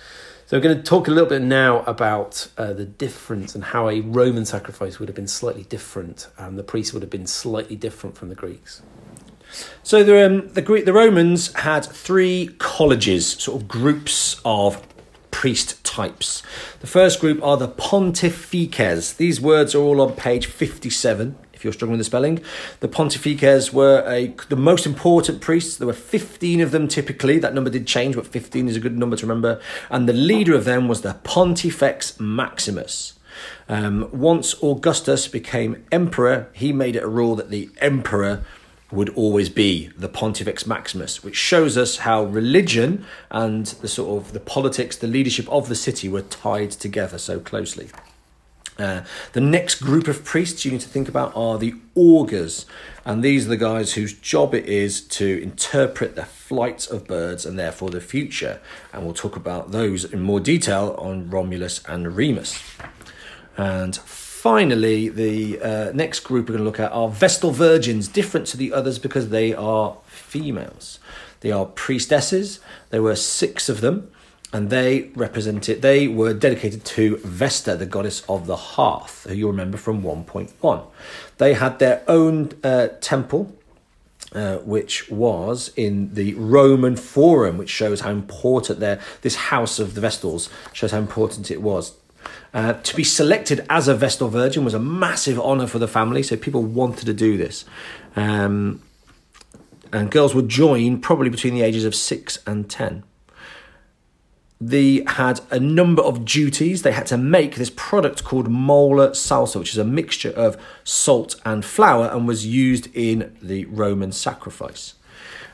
So 0.47 0.55
we're 0.55 0.61
going 0.61 0.77
to 0.77 0.83
talk 0.83 1.07
a 1.07 1.11
little 1.11 1.27
bit 1.27 1.41
now 1.41 1.79
about 1.85 2.49
uh, 2.55 2.71
the 2.71 2.85
difference 2.85 3.55
and 3.55 3.63
how 3.63 3.89
a 3.89 4.01
Roman 4.01 4.45
sacrifice 4.45 4.99
would 4.99 5.09
have 5.09 5.15
been 5.15 5.27
slightly 5.27 5.63
different, 5.63 6.27
and 6.37 6.55
the 6.55 6.61
priests 6.61 6.93
would 6.93 7.01
have 7.01 7.09
been 7.09 7.25
slightly 7.25 7.75
different 7.75 8.15
from 8.15 8.29
the 8.29 8.35
Greeks. 8.35 8.83
So 9.81 10.03
the 10.03 10.23
um, 10.23 10.49
the 10.49 10.61
Greek, 10.61 10.85
the 10.85 10.93
Romans 10.93 11.51
had 11.53 11.83
three 11.83 12.51
colleges, 12.59 13.25
sort 13.25 13.59
of 13.59 13.67
groups 13.67 14.39
of 14.45 14.85
priest 15.31 15.83
types. 15.83 16.43
The 16.79 16.87
first 16.87 17.19
group 17.19 17.41
are 17.43 17.57
the 17.57 17.67
Pontifices. 17.67 19.17
These 19.17 19.41
words 19.41 19.73
are 19.73 19.79
all 19.79 19.99
on 19.99 20.13
page 20.13 20.47
fifty-seven 21.55 21.65
you're 21.65 21.73
struggling 21.73 21.97
with 21.97 21.99
the 21.99 22.09
spelling. 22.09 22.43
The 22.79 22.87
Pontifices 22.87 23.73
were 23.73 24.03
a, 24.07 24.33
the 24.49 24.55
most 24.55 24.85
important 24.85 25.41
priests. 25.41 25.77
There 25.77 25.87
were 25.87 25.93
15 25.93 26.61
of 26.61 26.71
them 26.71 26.87
typically. 26.87 27.39
That 27.39 27.53
number 27.53 27.69
did 27.69 27.87
change, 27.87 28.15
but 28.15 28.27
15 28.27 28.69
is 28.69 28.75
a 28.75 28.79
good 28.79 28.97
number 28.97 29.15
to 29.15 29.25
remember. 29.25 29.59
And 29.89 30.07
the 30.07 30.13
leader 30.13 30.53
of 30.53 30.65
them 30.65 30.87
was 30.87 31.01
the 31.01 31.15
Pontifex 31.23 32.19
Maximus. 32.19 33.13
Um, 33.67 34.09
once 34.13 34.55
Augustus 34.63 35.27
became 35.27 35.83
emperor, 35.91 36.47
he 36.53 36.71
made 36.71 36.95
it 36.95 37.03
a 37.03 37.07
rule 37.07 37.35
that 37.35 37.49
the 37.49 37.69
emperor 37.79 38.43
would 38.91 39.09
always 39.09 39.49
be 39.49 39.89
the 39.97 40.07
Pontifex 40.07 40.65
Maximus, 40.65 41.23
which 41.23 41.35
shows 41.35 41.77
us 41.77 41.97
how 41.97 42.23
religion 42.23 43.03
and 43.31 43.65
the 43.65 43.87
sort 43.87 44.23
of 44.23 44.31
the 44.31 44.39
politics, 44.39 44.95
the 44.95 45.07
leadership 45.07 45.49
of 45.49 45.67
the 45.67 45.75
city 45.75 46.07
were 46.07 46.21
tied 46.21 46.71
together 46.71 47.17
so 47.17 47.39
closely. 47.39 47.89
Uh, 48.77 49.01
the 49.33 49.41
next 49.41 49.75
group 49.75 50.07
of 50.07 50.25
priests 50.25 50.65
you 50.65 50.71
need 50.71 50.81
to 50.81 50.89
think 50.89 51.07
about 51.07 51.31
are 51.35 51.57
the 51.57 51.73
augurs, 51.95 52.65
and 53.05 53.23
these 53.23 53.45
are 53.45 53.49
the 53.49 53.57
guys 53.57 53.93
whose 53.93 54.13
job 54.13 54.53
it 54.53 54.65
is 54.65 55.01
to 55.01 55.41
interpret 55.41 56.15
the 56.15 56.25
flights 56.25 56.87
of 56.87 57.07
birds 57.07 57.45
and 57.45 57.57
therefore 57.57 57.89
the 57.89 58.01
future. 58.01 58.59
And 58.91 59.03
we'll 59.03 59.13
talk 59.13 59.35
about 59.35 59.71
those 59.71 60.03
in 60.03 60.21
more 60.21 60.39
detail 60.39 60.95
on 60.97 61.29
Romulus 61.29 61.81
and 61.87 62.15
Remus. 62.15 62.61
And 63.57 63.95
finally, 63.95 65.07
the 65.07 65.61
uh, 65.61 65.91
next 65.93 66.19
group 66.21 66.49
we're 66.49 66.57
going 66.57 66.59
to 66.59 66.65
look 66.65 66.79
at 66.79 66.91
are 66.91 67.07
Vestal 67.07 67.51
Virgins, 67.51 68.07
different 68.07 68.47
to 68.47 68.57
the 68.57 68.73
others 68.73 68.99
because 68.99 69.29
they 69.29 69.53
are 69.53 69.97
females. 70.05 70.99
They 71.39 71.51
are 71.51 71.65
priestesses. 71.65 72.59
There 72.89 73.01
were 73.01 73.15
six 73.15 73.69
of 73.69 73.81
them, 73.81 74.11
and 74.53 74.69
they 74.69 75.11
represented. 75.15 75.81
They 75.81 76.07
were 76.07 76.33
dedicated 76.33 76.85
to 76.85 77.17
Vesta, 77.17 77.75
the 77.75 77.85
goddess 77.85 78.23
of 78.29 78.47
the 78.47 78.55
hearth, 78.55 79.25
who 79.27 79.35
you 79.35 79.47
remember 79.47 79.77
from 79.77 80.03
one 80.03 80.23
point 80.23 80.53
one. 80.61 80.81
They 81.37 81.53
had 81.53 81.79
their 81.79 82.03
own 82.07 82.51
uh, 82.63 82.89
temple. 83.01 83.55
Uh, 84.33 84.57
which 84.57 85.09
was 85.09 85.71
in 85.77 86.13
the 86.13 86.33
Roman 86.33 86.97
Forum, 86.97 87.57
which 87.57 87.69
shows 87.69 88.01
how 88.01 88.09
important 88.09 88.81
their 88.81 88.99
this 89.21 89.35
house 89.35 89.79
of 89.79 89.93
the 89.93 90.01
Vestals 90.01 90.49
shows 90.73 90.91
how 90.91 90.97
important 90.97 91.49
it 91.49 91.61
was. 91.61 91.93
Uh, 92.53 92.73
to 92.73 92.95
be 92.95 93.03
selected 93.03 93.65
as 93.69 93.87
a 93.87 93.95
Vestal 93.95 94.27
Virgin 94.27 94.65
was 94.65 94.73
a 94.73 94.79
massive 94.79 95.39
honour 95.39 95.67
for 95.67 95.79
the 95.79 95.87
family, 95.87 96.21
so 96.21 96.35
people 96.35 96.63
wanted 96.63 97.05
to 97.05 97.13
do 97.13 97.37
this. 97.37 97.63
Um, 98.17 98.81
and 99.93 100.11
girls 100.11 100.35
would 100.35 100.49
join 100.49 100.99
probably 100.99 101.29
between 101.29 101.53
the 101.53 101.61
ages 101.61 101.85
of 101.85 101.95
six 101.95 102.39
and 102.45 102.69
ten. 102.69 103.03
They 104.67 105.03
had 105.05 105.41
a 105.51 105.59
number 105.59 106.01
of 106.01 106.25
duties. 106.25 106.81
They 106.81 106.91
had 106.91 107.05
to 107.07 107.17
make 107.17 107.55
this 107.55 107.69
product 107.69 108.23
called 108.23 108.49
mola 108.49 109.11
salsa, 109.11 109.59
which 109.59 109.73
is 109.73 109.77
a 109.77 109.85
mixture 109.85 110.31
of 110.31 110.57
salt 110.83 111.35
and 111.45 111.63
flour 111.63 112.07
and 112.07 112.27
was 112.27 112.47
used 112.47 112.89
in 112.95 113.37
the 113.43 113.65
Roman 113.65 114.11
sacrifice. 114.11 114.95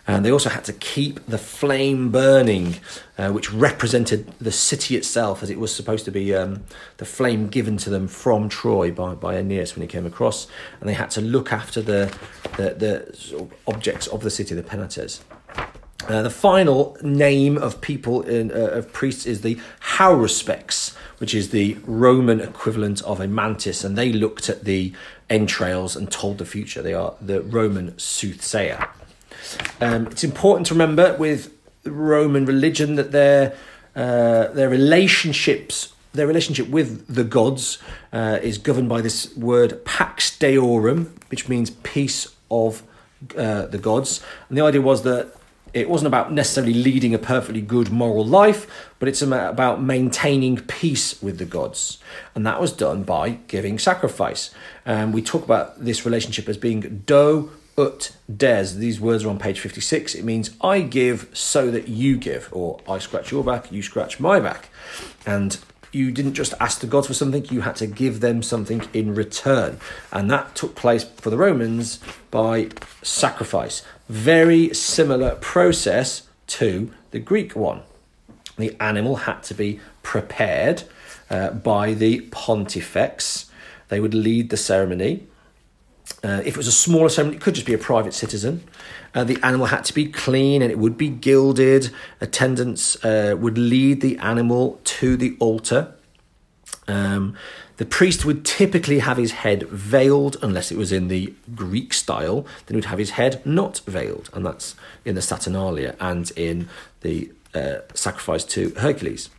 And 0.08 0.24
they 0.26 0.32
also 0.32 0.50
had 0.50 0.64
to 0.64 0.74
keep 0.74 1.26
the 1.26 1.38
flame 1.38 2.10
burning, 2.10 2.78
uh, 3.18 3.32
which 3.32 3.52
represented 3.52 4.34
the 4.40 4.52
city 4.52 4.96
itself, 4.96 5.44
as 5.44 5.50
it 5.50 5.60
was 5.60 5.76
supposed 5.76 6.06
to 6.06 6.12
be 6.12 6.34
um, 6.34 6.64
the 6.96 7.06
flame 7.06 7.50
given 7.50 7.76
to 7.78 7.90
them 7.90 8.08
from 8.08 8.48
Troy 8.48 8.92
by, 8.92 9.14
by 9.14 9.36
Aeneas 9.36 9.76
when 9.76 9.82
he 9.82 9.88
came 9.90 10.06
across. 10.06 10.48
And 10.80 10.88
they 10.88 10.94
had 10.94 11.12
to 11.12 11.22
look 11.22 11.52
after 11.52 11.82
the, 11.82 12.18
the, 12.56 12.74
the 12.74 13.48
objects 13.68 14.08
of 14.08 14.22
the 14.22 14.30
city, 14.30 14.56
the 14.56 14.64
penates. 14.64 15.20
Uh, 16.08 16.22
the 16.22 16.30
final 16.30 16.98
name 17.02 17.58
of 17.58 17.82
people 17.82 18.22
in, 18.24 18.52
uh, 18.52 18.56
of 18.56 18.92
priests 18.92 19.26
is 19.26 19.42
the 19.42 19.58
haruspex, 19.98 20.96
which 21.20 21.34
is 21.34 21.50
the 21.50 21.78
Roman 21.86 22.40
equivalent 22.40 23.02
of 23.04 23.20
a 23.20 23.28
mantis, 23.28 23.84
and 23.84 23.98
they 23.98 24.12
looked 24.12 24.50
at 24.50 24.64
the 24.64 24.94
entrails 25.30 25.96
and 25.96 26.12
told 26.12 26.38
the 26.38 26.46
future. 26.46 26.82
They 26.82 26.94
are 26.94 27.14
the 27.22 27.42
Roman 27.42 27.98
soothsayer. 27.98 28.88
Um, 29.80 30.08
it's 30.08 30.24
important 30.24 30.68
to 30.68 30.74
remember 30.74 31.16
with 31.18 31.54
Roman 31.86 32.46
religion 32.46 32.96
that 32.96 33.12
their 33.12 33.56
uh, 33.96 34.48
their 34.48 34.70
relationships 34.70 35.94
their 36.14 36.28
relationship 36.28 36.68
with 36.68 37.14
the 37.14 37.24
gods 37.24 37.78
uh, 38.12 38.40
is 38.42 38.58
governed 38.58 38.90
by 38.90 39.02
this 39.02 39.36
word 39.38 39.84
pax 39.86 40.38
deorum, 40.38 41.14
which 41.30 41.48
means 41.48 41.70
peace 41.70 42.28
of 42.50 42.84
uh, 43.38 43.66
the 43.68 43.78
gods. 43.78 44.22
And 44.50 44.58
the 44.58 44.62
idea 44.62 44.82
was 44.82 45.04
that 45.04 45.34
it 45.74 45.90
wasn't 45.90 46.08
about 46.08 46.32
necessarily 46.32 46.74
leading 46.74 47.14
a 47.14 47.18
perfectly 47.18 47.62
good 47.62 47.92
moral 47.92 48.26
life, 48.26 48.90
but 49.00 49.08
it's 49.08 49.22
about 49.22 49.82
maintaining 49.82 50.58
peace 50.58 51.22
with 51.22 51.38
the 51.38 51.46
gods. 51.46 51.98
And 52.36 52.46
that 52.46 52.60
was 52.60 52.72
done 52.72 53.04
by 53.04 53.40
giving 53.48 53.80
sacrifice. 53.80 54.52
And 54.86 55.14
we 55.14 55.22
talk 55.22 55.44
about 55.44 55.84
this 55.84 56.06
relationship 56.06 56.50
as 56.50 56.58
being 56.58 57.04
do 57.06 57.52
ut 57.78 58.16
des. 58.34 58.76
These 58.76 59.00
words 59.00 59.24
are 59.24 59.30
on 59.30 59.40
page 59.40 59.60
56. 59.60 60.16
It 60.16 60.26
means 60.26 60.52
I 60.62 60.82
give 60.82 61.30
so 61.34 61.72
that 61.72 61.88
you 61.88 62.18
give, 62.18 62.50
or 62.52 62.80
I 62.88 63.00
scratch 63.00 63.32
your 63.32 63.44
back, 63.44 63.72
you 63.72 63.82
scratch 63.82 64.20
my 64.20 64.40
back. 64.40 64.70
And 65.26 65.58
you 65.92 66.12
didn't 66.12 66.34
just 66.34 66.54
ask 66.60 66.80
the 66.80 66.88
gods 66.88 67.08
for 67.08 67.14
something, 67.14 67.46
you 67.46 67.62
had 67.62 67.76
to 67.78 67.88
give 67.88 68.20
them 68.20 68.42
something 68.42 68.88
in 68.94 69.14
return. 69.14 69.80
And 70.12 70.30
that 70.32 70.56
took 70.56 70.76
place 70.76 71.04
for 71.04 71.30
the 71.30 71.38
Romans 71.38 72.00
by 72.30 72.70
sacrifice. 73.02 73.84
Very 74.08 74.74
similar 74.74 75.36
process 75.36 76.28
to 76.48 76.92
the 77.12 77.20
Greek 77.20 77.56
one. 77.56 77.82
The 78.58 78.76
animal 78.80 79.18
had 79.18 79.44
to 79.44 79.54
be 79.54 79.80
prepared 80.04 80.84
uh, 81.30 81.52
by 81.52 81.94
the 81.94 82.22
pontifex. 82.32 83.50
They 83.90 84.00
would 84.00 84.14
lead 84.14 84.50
the 84.50 84.58
ceremony. 84.58 85.28
Uh, 86.24 86.42
if 86.46 86.50
it 86.50 86.58
was 86.58 86.68
a 86.68 86.72
smaller 86.72 87.10
ceremony, 87.10 87.38
it 87.38 87.42
could 87.42 87.56
just 87.56 87.66
be 87.66 87.74
a 87.74 87.80
private 87.80 88.14
citizen. 88.14 88.64
Uh, 89.16 89.24
the 89.24 89.40
animal 89.44 89.68
had 89.68 89.84
to 89.86 89.94
be 89.94 90.06
clean 90.06 90.62
and 90.62 90.72
it 90.72 90.78
would 90.78 90.98
be 90.98 91.10
gilded. 91.10 91.90
Attendants 92.20 93.04
uh, 93.04 93.36
would 93.38 93.58
lead 93.58 94.02
the 94.02 94.18
animal 94.20 94.80
to 94.84 95.18
the 95.18 95.36
altar. 95.40 95.94
Um, 96.88 97.36
the 97.78 97.86
priest 97.86 98.26
would 98.26 98.46
typically 98.46 99.00
have 99.00 99.18
his 99.18 99.32
head 99.32 99.64
veiled, 99.64 100.38
unless 100.44 100.72
it 100.72 100.78
was 100.78 100.92
in 100.92 101.08
the 101.08 101.34
Greek 101.56 101.94
style. 101.94 102.46
Then 102.66 102.76
he 102.76 102.76
would 102.76 102.86
have 102.86 103.00
his 103.00 103.12
head 103.12 103.44
not 103.44 103.82
veiled, 103.88 104.30
and 104.34 104.46
that's 104.46 104.76
in 105.04 105.16
the 105.16 105.22
Saturnalia 105.22 105.96
and 106.00 106.32
in 106.36 106.70
the 107.02 107.32
uh, 107.56 107.80
sacrifice 107.96 108.44
to 108.46 108.70
Hercules. 108.78 109.32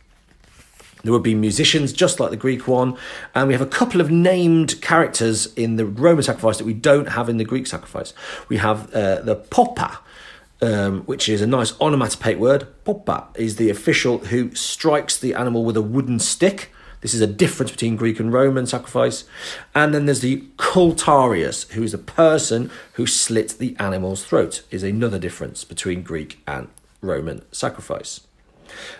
There 1.03 1.11
would 1.11 1.23
be 1.23 1.35
musicians, 1.35 1.91
just 1.91 2.21
like 2.21 2.31
the 2.31 2.37
Greek 2.37 2.65
one, 2.65 2.97
and 3.35 3.47
we 3.47 3.53
have 3.53 3.61
a 3.61 3.65
couple 3.65 3.99
of 3.99 4.09
named 4.09 4.81
characters 4.81 5.53
in 5.55 5.75
the 5.75 5.85
Roman 5.85 6.23
sacrifice 6.23 6.57
that 6.57 6.65
we 6.65 6.73
don't 6.73 7.09
have 7.09 7.27
in 7.27 7.37
the 7.37 7.43
Greek 7.43 7.67
sacrifice. 7.67 8.13
We 8.47 8.55
have 8.57 8.93
uh, 8.93 9.19
the 9.19 9.35
popa, 9.35 9.99
um, 10.61 11.01
which 11.01 11.27
is 11.27 11.41
a 11.41 11.47
nice 11.47 11.73
onomatopoeic 11.81 12.37
word. 12.37 12.67
Popa 12.85 13.27
is 13.35 13.57
the 13.57 13.69
official 13.69 14.19
who 14.19 14.55
strikes 14.55 15.19
the 15.19 15.33
animal 15.33 15.65
with 15.65 15.75
a 15.75 15.81
wooden 15.81 16.19
stick. 16.19 16.71
This 17.01 17.13
is 17.13 17.19
a 17.19 17.27
difference 17.27 17.71
between 17.71 17.97
Greek 17.97 18.21
and 18.21 18.31
Roman 18.31 18.65
sacrifice. 18.65 19.25
And 19.75 19.93
then 19.93 20.05
there's 20.05 20.21
the 20.21 20.45
cultrarius, 20.55 21.69
who 21.73 21.83
is 21.83 21.93
a 21.93 21.97
person 21.97 22.71
who 22.93 23.07
slit 23.07 23.57
the 23.59 23.75
animal's 23.77 24.23
throat, 24.23 24.63
is 24.71 24.83
another 24.83 25.19
difference 25.19 25.65
between 25.65 26.01
Greek 26.01 26.41
and 26.47 26.69
Roman 27.01 27.43
sacrifice. 27.51 28.21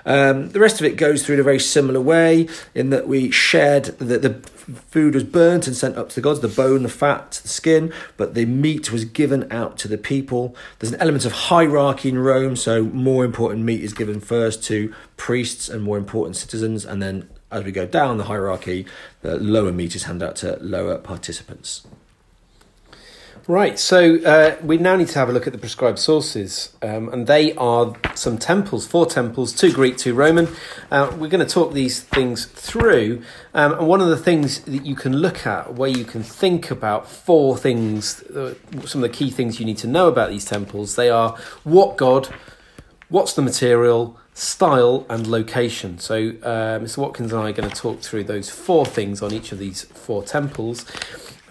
Um, 0.05 0.49
the 0.49 0.59
rest 0.59 0.79
of 0.79 0.85
it 0.85 0.95
goes 0.95 1.25
through 1.25 1.35
in 1.35 1.41
a 1.41 1.43
very 1.43 1.59
similar 1.59 2.01
way 2.01 2.47
in 2.73 2.89
that 2.89 3.07
we 3.07 3.31
shared 3.31 3.85
that 3.85 4.21
the 4.21 4.33
food 4.89 5.13
was 5.13 5.23
burnt 5.23 5.67
and 5.67 5.75
sent 5.75 5.97
up 5.97 6.09
to 6.09 6.15
the 6.15 6.21
gods, 6.21 6.39
the 6.39 6.47
bone, 6.47 6.83
the 6.83 6.89
fat, 6.89 7.39
the 7.43 7.47
skin, 7.47 7.91
but 8.17 8.33
the 8.33 8.45
meat 8.45 8.91
was 8.91 9.05
given 9.05 9.51
out 9.51 9.77
to 9.79 9.87
the 9.87 9.97
people. 9.97 10.55
There's 10.79 10.93
an 10.93 11.01
element 11.01 11.25
of 11.25 11.31
hierarchy 11.33 12.09
in 12.09 12.19
Rome, 12.19 12.55
so 12.55 12.83
more 12.83 13.25
important 13.25 13.63
meat 13.63 13.81
is 13.81 13.93
given 13.93 14.19
first 14.19 14.63
to 14.65 14.93
priests 15.17 15.69
and 15.69 15.83
more 15.83 15.97
important 15.97 16.35
citizens, 16.35 16.85
and 16.85 17.01
then 17.01 17.29
as 17.51 17.63
we 17.63 17.71
go 17.71 17.85
down 17.85 18.17
the 18.17 18.23
hierarchy, 18.25 18.85
the 19.21 19.37
lower 19.37 19.71
meat 19.71 19.95
is 19.95 20.03
handed 20.03 20.25
out 20.27 20.35
to 20.37 20.57
lower 20.59 20.97
participants. 20.97 21.85
Right, 23.45 23.77
so 23.77 24.21
uh, 24.23 24.55
we 24.63 24.77
now 24.77 24.95
need 24.95 25.09
to 25.09 25.19
have 25.19 25.27
a 25.27 25.33
look 25.33 25.47
at 25.47 25.51
the 25.51 25.59
prescribed 25.59 25.99
sources, 25.99 26.73
um, 26.81 27.09
and 27.09 27.27
they 27.27 27.53
are 27.55 27.93
some 28.15 28.37
temples, 28.37 28.87
four 28.87 29.05
temples, 29.05 29.51
two 29.51 29.73
Greek, 29.73 29.97
two 29.97 30.13
Roman. 30.13 30.47
Uh, 30.89 31.13
we're 31.19 31.27
going 31.27 31.45
to 31.45 31.53
talk 31.53 31.73
these 31.73 32.01
things 32.01 32.45
through, 32.45 33.21
um, 33.53 33.73
and 33.73 33.85
one 33.85 33.99
of 33.99 34.07
the 34.07 34.15
things 34.15 34.61
that 34.61 34.85
you 34.85 34.95
can 34.95 35.17
look 35.17 35.45
at, 35.45 35.73
where 35.73 35.89
you 35.89 36.05
can 36.05 36.23
think 36.23 36.71
about 36.71 37.11
four 37.11 37.57
things, 37.57 38.23
uh, 38.23 38.55
some 38.85 39.03
of 39.03 39.11
the 39.11 39.17
key 39.17 39.29
things 39.29 39.59
you 39.59 39.65
need 39.65 39.77
to 39.79 39.87
know 39.87 40.07
about 40.07 40.29
these 40.29 40.45
temples, 40.45 40.95
they 40.95 41.09
are 41.09 41.37
what 41.65 41.97
God, 41.97 42.29
what's 43.09 43.33
the 43.33 43.41
material, 43.41 44.17
style, 44.33 45.05
and 45.09 45.27
location. 45.27 45.99
So, 45.99 46.15
uh, 46.43 46.79
Mr. 46.79 46.99
Watkins 46.99 47.33
and 47.33 47.41
I 47.41 47.49
are 47.49 47.53
going 47.53 47.69
to 47.69 47.75
talk 47.75 47.99
through 47.99 48.23
those 48.23 48.49
four 48.49 48.85
things 48.85 49.21
on 49.21 49.33
each 49.33 49.51
of 49.51 49.59
these 49.59 49.83
four 49.83 50.23
temples. 50.23 50.85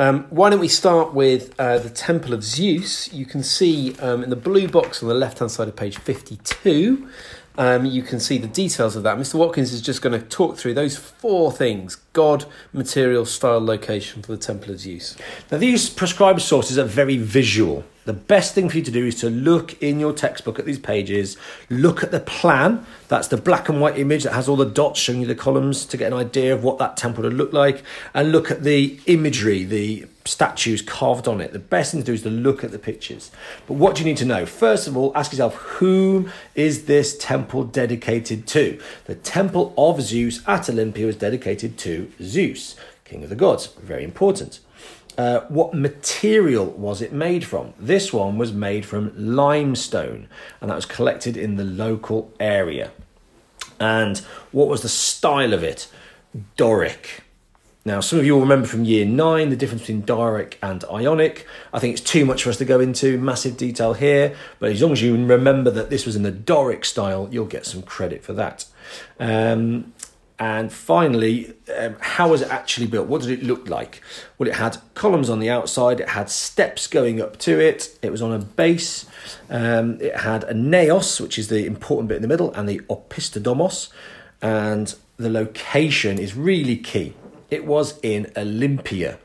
Um, 0.03 0.25
why 0.31 0.51
don't 0.51 0.59
we 0.59 0.67
start 0.67 1.15
with 1.15 1.55
uh, 1.61 1.79
the 1.79 1.89
Temple 1.89 2.35
of 2.35 2.43
Zeus? 2.43 3.13
You 3.13 3.25
can 3.25 3.45
see 3.45 3.95
um, 4.01 4.25
in 4.25 4.31
the 4.31 4.37
blue 4.37 4.67
box 4.67 5.01
on 5.01 5.09
the 5.09 5.15
left 5.15 5.39
hand 5.39 5.53
side 5.53 5.69
of 5.69 5.77
page 5.77 5.97
52, 5.97 7.09
um, 7.57 7.85
you 7.85 8.03
can 8.03 8.19
see 8.19 8.37
the 8.37 8.49
details 8.49 8.97
of 8.97 9.05
that. 9.05 9.17
Mr. 9.17 9.35
Watkins 9.35 9.73
is 9.73 9.81
just 9.81 10.03
going 10.03 10.21
to 10.21 10.27
talk 10.27 10.57
through 10.57 10.75
those 10.75 10.97
four 10.97 11.53
things 11.53 11.95
God, 12.15 12.47
material, 12.73 13.25
style, 13.25 13.65
location 13.65 14.23
for 14.23 14.33
the 14.33 14.39
Temple 14.39 14.73
of 14.73 14.81
Zeus. 14.81 15.17
Now, 15.53 15.59
these 15.59 15.89
prescribed 15.89 16.43
sources 16.43 16.79
are 16.79 16.85
very 16.85 17.17
visual. 17.17 17.85
The 18.05 18.13
best 18.13 18.55
thing 18.55 18.69
for 18.69 18.79
you 18.79 18.83
to 18.83 18.91
do 18.91 19.07
is 19.07 19.21
to 19.21 19.31
look 19.31 19.81
in 19.81 20.01
your 20.01 20.13
textbook 20.13 20.59
at 20.59 20.65
these 20.65 20.79
pages, 20.79 21.37
look 21.71 22.03
at 22.03 22.11
the 22.11 22.19
plan. 22.19 22.85
That's 23.07 23.29
the 23.29 23.37
black 23.37 23.69
and 23.69 23.81
white 23.81 23.97
image 23.97 24.25
that 24.25 24.33
has 24.33 24.49
all 24.49 24.57
the 24.57 24.65
dots 24.65 24.99
showing 24.99 25.21
you 25.21 25.27
the 25.27 25.37
columns 25.37 25.87
to 25.87 25.97
get 25.97 26.13
an 26.13 26.19
idea 26.19 26.53
of 26.53 26.65
what 26.65 26.79
that 26.79 26.97
temple 26.97 27.23
would 27.23 27.35
look 27.35 27.53
like, 27.53 27.85
and 28.13 28.33
look 28.33 28.51
at 28.51 28.65
the 28.65 28.99
imagery, 29.07 29.63
the 29.63 30.07
statues 30.25 30.83
carved 30.83 31.29
on 31.29 31.41
it. 31.41 31.53
The 31.53 31.61
best 31.61 31.93
thing 31.93 32.01
to 32.01 32.07
do 32.07 32.13
is 32.13 32.23
to 32.23 32.31
look 32.31 32.65
at 32.65 32.73
the 32.73 32.79
pictures. 32.79 33.31
But 33.67 33.75
what 33.75 33.95
do 33.95 34.03
you 34.03 34.09
need 34.09 34.19
to 34.19 34.25
know? 34.25 34.47
First 34.47 34.89
of 34.89 34.97
all, 34.97 35.13
ask 35.15 35.31
yourself 35.31 35.55
whom 35.55 36.31
is 36.57 36.87
this 36.87 37.17
temple 37.19 37.65
dedicated 37.65 38.49
to? 38.49 38.81
The 39.05 39.15
temple 39.15 39.75
of 39.79 40.01
Zeus 40.01 40.41
at 40.49 40.69
Olympia 40.69 41.07
was 41.07 41.17
dedicated 41.17 41.79
to 41.79 42.11
Zeus, 42.21 42.75
king 43.05 43.23
of 43.23 43.31
the 43.31 43.37
gods. 43.37 43.67
Very 43.67 44.03
important. 44.03 44.59
Uh, 45.19 45.41
what 45.49 45.75
material 45.75 46.67
was 46.67 47.03
it 47.03 47.13
made 47.13 47.45
from? 47.45 47.75
This 47.79 48.13
one 48.13 48.39
was 48.39 48.53
made 48.53 48.87
from 48.87 49.13
limestone, 49.17 50.29
and 50.61 50.71
that 50.71 50.75
was 50.77 50.87
collected 50.87 51.37
in 51.37 51.57
the 51.57 51.65
local 51.65 52.33
area. 52.41 52.93
And 53.79 54.19
what 54.53 54.69
was 54.69 54.83
the 54.83 54.89
style 54.89 55.53
of 55.53 55.63
it? 55.63 55.89
Doric. 56.57 57.23
Now, 57.85 57.99
some 58.01 58.21
of 58.21 58.25
you 58.25 58.35
will 58.35 58.43
remember 58.43 58.69
from 58.69 58.85
year 58.85 59.05
nine 59.05 59.51
the 59.51 59.57
difference 59.57 59.83
between 59.83 60.03
Doric 60.03 60.57
and 60.63 60.85
Ionic. 60.85 61.47
I 61.73 61.81
think 61.81 61.95
it's 61.95 62.11
too 62.11 62.25
much 62.25 62.45
for 62.45 62.51
us 62.51 62.57
to 62.59 62.65
go 62.65 62.79
into 62.79 63.19
massive 63.19 63.57
detail 63.57 63.95
here, 63.95 64.37
but 64.61 64.71
as 64.71 64.81
long 64.81 64.93
as 64.93 65.03
you 65.03 65.13
remember 65.17 65.71
that 65.73 65.91
this 65.91 66.07
was 66.07 66.15
in 66.15 66.23
the 66.23 66.31
Doric 66.31 66.85
style, 66.85 67.29
you'll 67.33 67.45
get 67.45 67.67
some 67.67 67.83
credit 67.83 68.23
for 68.23 68.35
that. 68.35 68.67
Um, 69.19 69.93
and 70.43 70.73
finally, 70.73 71.55
um, 71.79 71.97
how 72.01 72.31
was 72.31 72.43
it 72.43 72.49
actually 72.49 72.87
built? 72.89 73.07
What 73.07 73.23
did 73.23 73.31
it 73.31 73.45
look 73.45 73.69
like? 73.69 74.03
Well, 74.39 74.49
it 74.49 74.57
had 74.57 74.79
columns 74.95 75.31
on 75.31 75.39
the 75.39 75.49
outside, 75.49 76.01
it 76.01 76.09
had 76.09 76.29
steps 76.31 76.89
going 76.89 77.21
up 77.21 77.39
to 77.41 77.61
it, 77.61 77.97
it 78.03 78.11
was 78.11 78.21
on 78.21 78.33
a 78.33 78.41
base, 78.41 79.07
um, 79.49 80.01
it 80.01 80.17
had 80.17 80.43
a 80.45 80.55
naos, 80.55 81.21
which 81.21 81.39
is 81.39 81.47
the 81.49 81.65
important 81.65 82.09
bit 82.09 82.17
in 82.17 82.23
the 82.23 82.29
middle, 82.29 82.53
and 82.55 82.69
the 82.69 82.81
opisthodomos. 82.91 83.91
And 84.41 84.93
the 85.17 85.31
location 85.31 86.19
is 86.19 86.35
really 86.35 86.77
key 86.77 87.15
it 87.53 87.67
was 87.67 88.01
in 88.03 88.33
Olympia. 88.35 89.19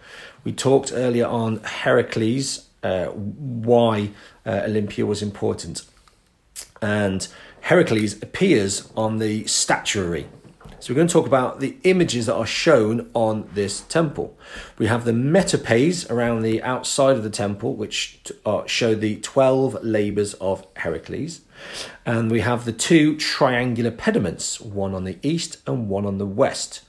We 0.44 0.52
talked 0.52 0.92
earlier 0.94 1.26
on 1.26 1.64
Heracles, 1.64 2.68
uh, 2.84 3.06
why 3.08 4.12
uh, 4.46 4.64
Olympia 4.66 5.06
was 5.06 5.22
important. 5.24 5.84
And 6.82 7.26
Heracles 7.62 8.22
appears 8.22 8.92
on 8.98 9.20
the 9.20 9.48
statuary. 9.48 10.28
So 10.88 10.94
we're 10.94 11.00
going 11.00 11.10
to 11.10 11.14
talk 11.14 11.28
about 11.28 11.60
the 11.60 11.76
images 11.84 12.28
that 12.28 12.36
are 12.36 12.46
shown 12.46 13.10
on 13.14 13.50
this 13.54 13.82
temple. 13.82 14.38
We 14.78 14.88
have 14.88 15.04
the 15.04 15.12
metopes 15.12 16.10
around 16.10 16.44
the 16.44 16.64
outside 16.64 17.18
of 17.18 17.24
the 17.24 17.30
temple, 17.30 17.76
which 17.76 18.22
uh, 18.46 18.66
show 18.68 18.96
the 18.96 19.18
12 19.18 19.84
labours 19.84 20.34
of 20.36 20.66
Heracles. 20.78 21.42
And 22.06 22.32
we 22.32 22.40
have 22.40 22.64
the 22.64 22.72
two 22.72 23.18
triangular 23.18 23.92
pediments, 23.92 24.62
one 24.62 24.96
on 24.96 25.04
the 25.04 25.18
east 25.22 25.58
and 25.68 25.90
one 25.90 26.06
on 26.06 26.20
the 26.20 26.26
west. 26.26 26.86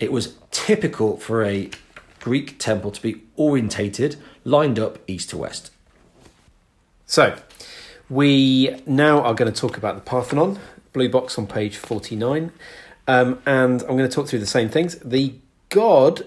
It 0.00 0.10
was 0.10 0.34
typical 0.50 1.16
for 1.16 1.44
a 1.44 1.70
Greek 2.18 2.58
temple 2.58 2.90
to 2.90 3.00
be 3.00 3.22
orientated, 3.36 4.16
lined 4.42 4.80
up 4.80 4.98
east 5.06 5.30
to 5.30 5.36
west. 5.36 5.70
So, 7.06 7.36
we 8.10 8.82
now 8.84 9.20
are 9.22 9.34
going 9.34 9.52
to 9.52 9.60
talk 9.60 9.76
about 9.76 9.94
the 9.94 10.00
Parthenon, 10.00 10.58
blue 10.92 11.08
box 11.08 11.38
on 11.38 11.46
page 11.46 11.76
49. 11.76 12.50
Um, 13.08 13.40
and 13.46 13.80
I'm 13.82 13.96
going 13.96 14.08
to 14.08 14.14
talk 14.14 14.28
through 14.28 14.38
the 14.38 14.46
same 14.46 14.68
things. 14.68 14.96
The 14.96 15.34
god 15.70 16.26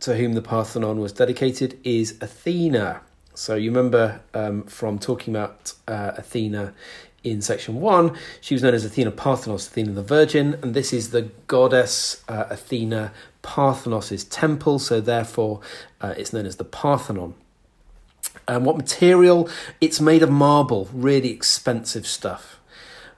to 0.00 0.16
whom 0.16 0.32
the 0.32 0.42
Parthenon 0.42 1.00
was 1.00 1.12
dedicated 1.12 1.78
is 1.84 2.16
Athena. 2.20 3.02
So, 3.34 3.56
you 3.56 3.70
remember 3.70 4.20
um, 4.32 4.62
from 4.64 4.98
talking 4.98 5.34
about 5.34 5.74
uh, 5.88 6.12
Athena 6.16 6.72
in 7.22 7.42
section 7.42 7.80
one, 7.80 8.16
she 8.40 8.54
was 8.54 8.62
known 8.62 8.74
as 8.74 8.84
Athena 8.84 9.10
Parthenos, 9.10 9.66
Athena 9.66 9.92
the 9.92 10.02
Virgin, 10.02 10.58
and 10.62 10.72
this 10.72 10.92
is 10.92 11.10
the 11.10 11.22
goddess 11.48 12.22
uh, 12.28 12.44
Athena 12.48 13.12
Parthenos' 13.42 14.24
temple, 14.24 14.78
so 14.78 15.00
therefore 15.00 15.60
uh, 16.00 16.14
it's 16.16 16.32
known 16.32 16.46
as 16.46 16.56
the 16.56 16.64
Parthenon. 16.64 17.34
And 18.46 18.64
what 18.64 18.76
material? 18.76 19.48
It's 19.80 20.00
made 20.00 20.22
of 20.22 20.30
marble, 20.30 20.88
really 20.92 21.30
expensive 21.30 22.06
stuff. 22.06 22.59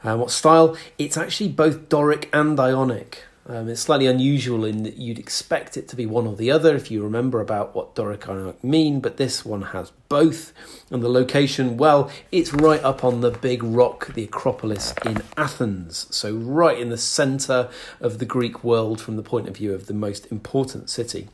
And 0.03 0.21
what 0.21 0.31
style? 0.31 0.77
It's 0.99 1.17
actually 1.17 1.51
both 1.51 1.89
Doric 1.89 2.29
and 2.33 2.59
Ionic. 2.59 3.25
Um, 3.45 3.69
it's 3.69 3.81
slightly 3.81 4.07
unusual 4.07 4.65
in 4.65 4.85
that 4.85 4.99
you'd 4.99 5.19
expect 5.19 5.77
it 5.77 5.89
to 5.89 5.97
be 5.97 6.07
one 6.07 6.29
or 6.29 6.37
the 6.37 6.51
other 6.51 6.77
if 6.77 6.93
you 6.93 7.03
remember 7.03 7.41
about 7.41 7.75
what 7.75 7.95
Doric 7.97 8.29
and 8.29 8.39
Ionic 8.39 8.63
mean, 8.63 9.01
but 9.01 9.17
this 9.17 9.45
one 9.45 9.63
has 9.63 9.91
both. 10.09 10.53
And 10.91 11.03
the 11.03 11.09
location, 11.09 11.77
well, 11.77 12.11
it's 12.31 12.53
right 12.53 12.83
up 12.85 13.03
on 13.03 13.21
the 13.21 13.31
big 13.31 13.65
rock, 13.65 14.15
the 14.15 14.25
Acropolis 14.25 14.95
in 15.05 15.23
Athens. 15.37 16.07
So, 16.11 16.35
right 16.35 16.79
in 16.79 16.91
the 16.91 16.99
centre 16.99 17.69
of 18.01 18.19
the 18.19 18.27
Greek 18.27 18.63
world 18.63 19.01
from 19.01 19.17
the 19.17 19.23
point 19.23 19.49
of 19.49 19.57
view 19.57 19.75
of 19.75 19.87
the 19.87 19.95
most 19.95 20.31
important 20.31 20.89
city. 20.89 21.29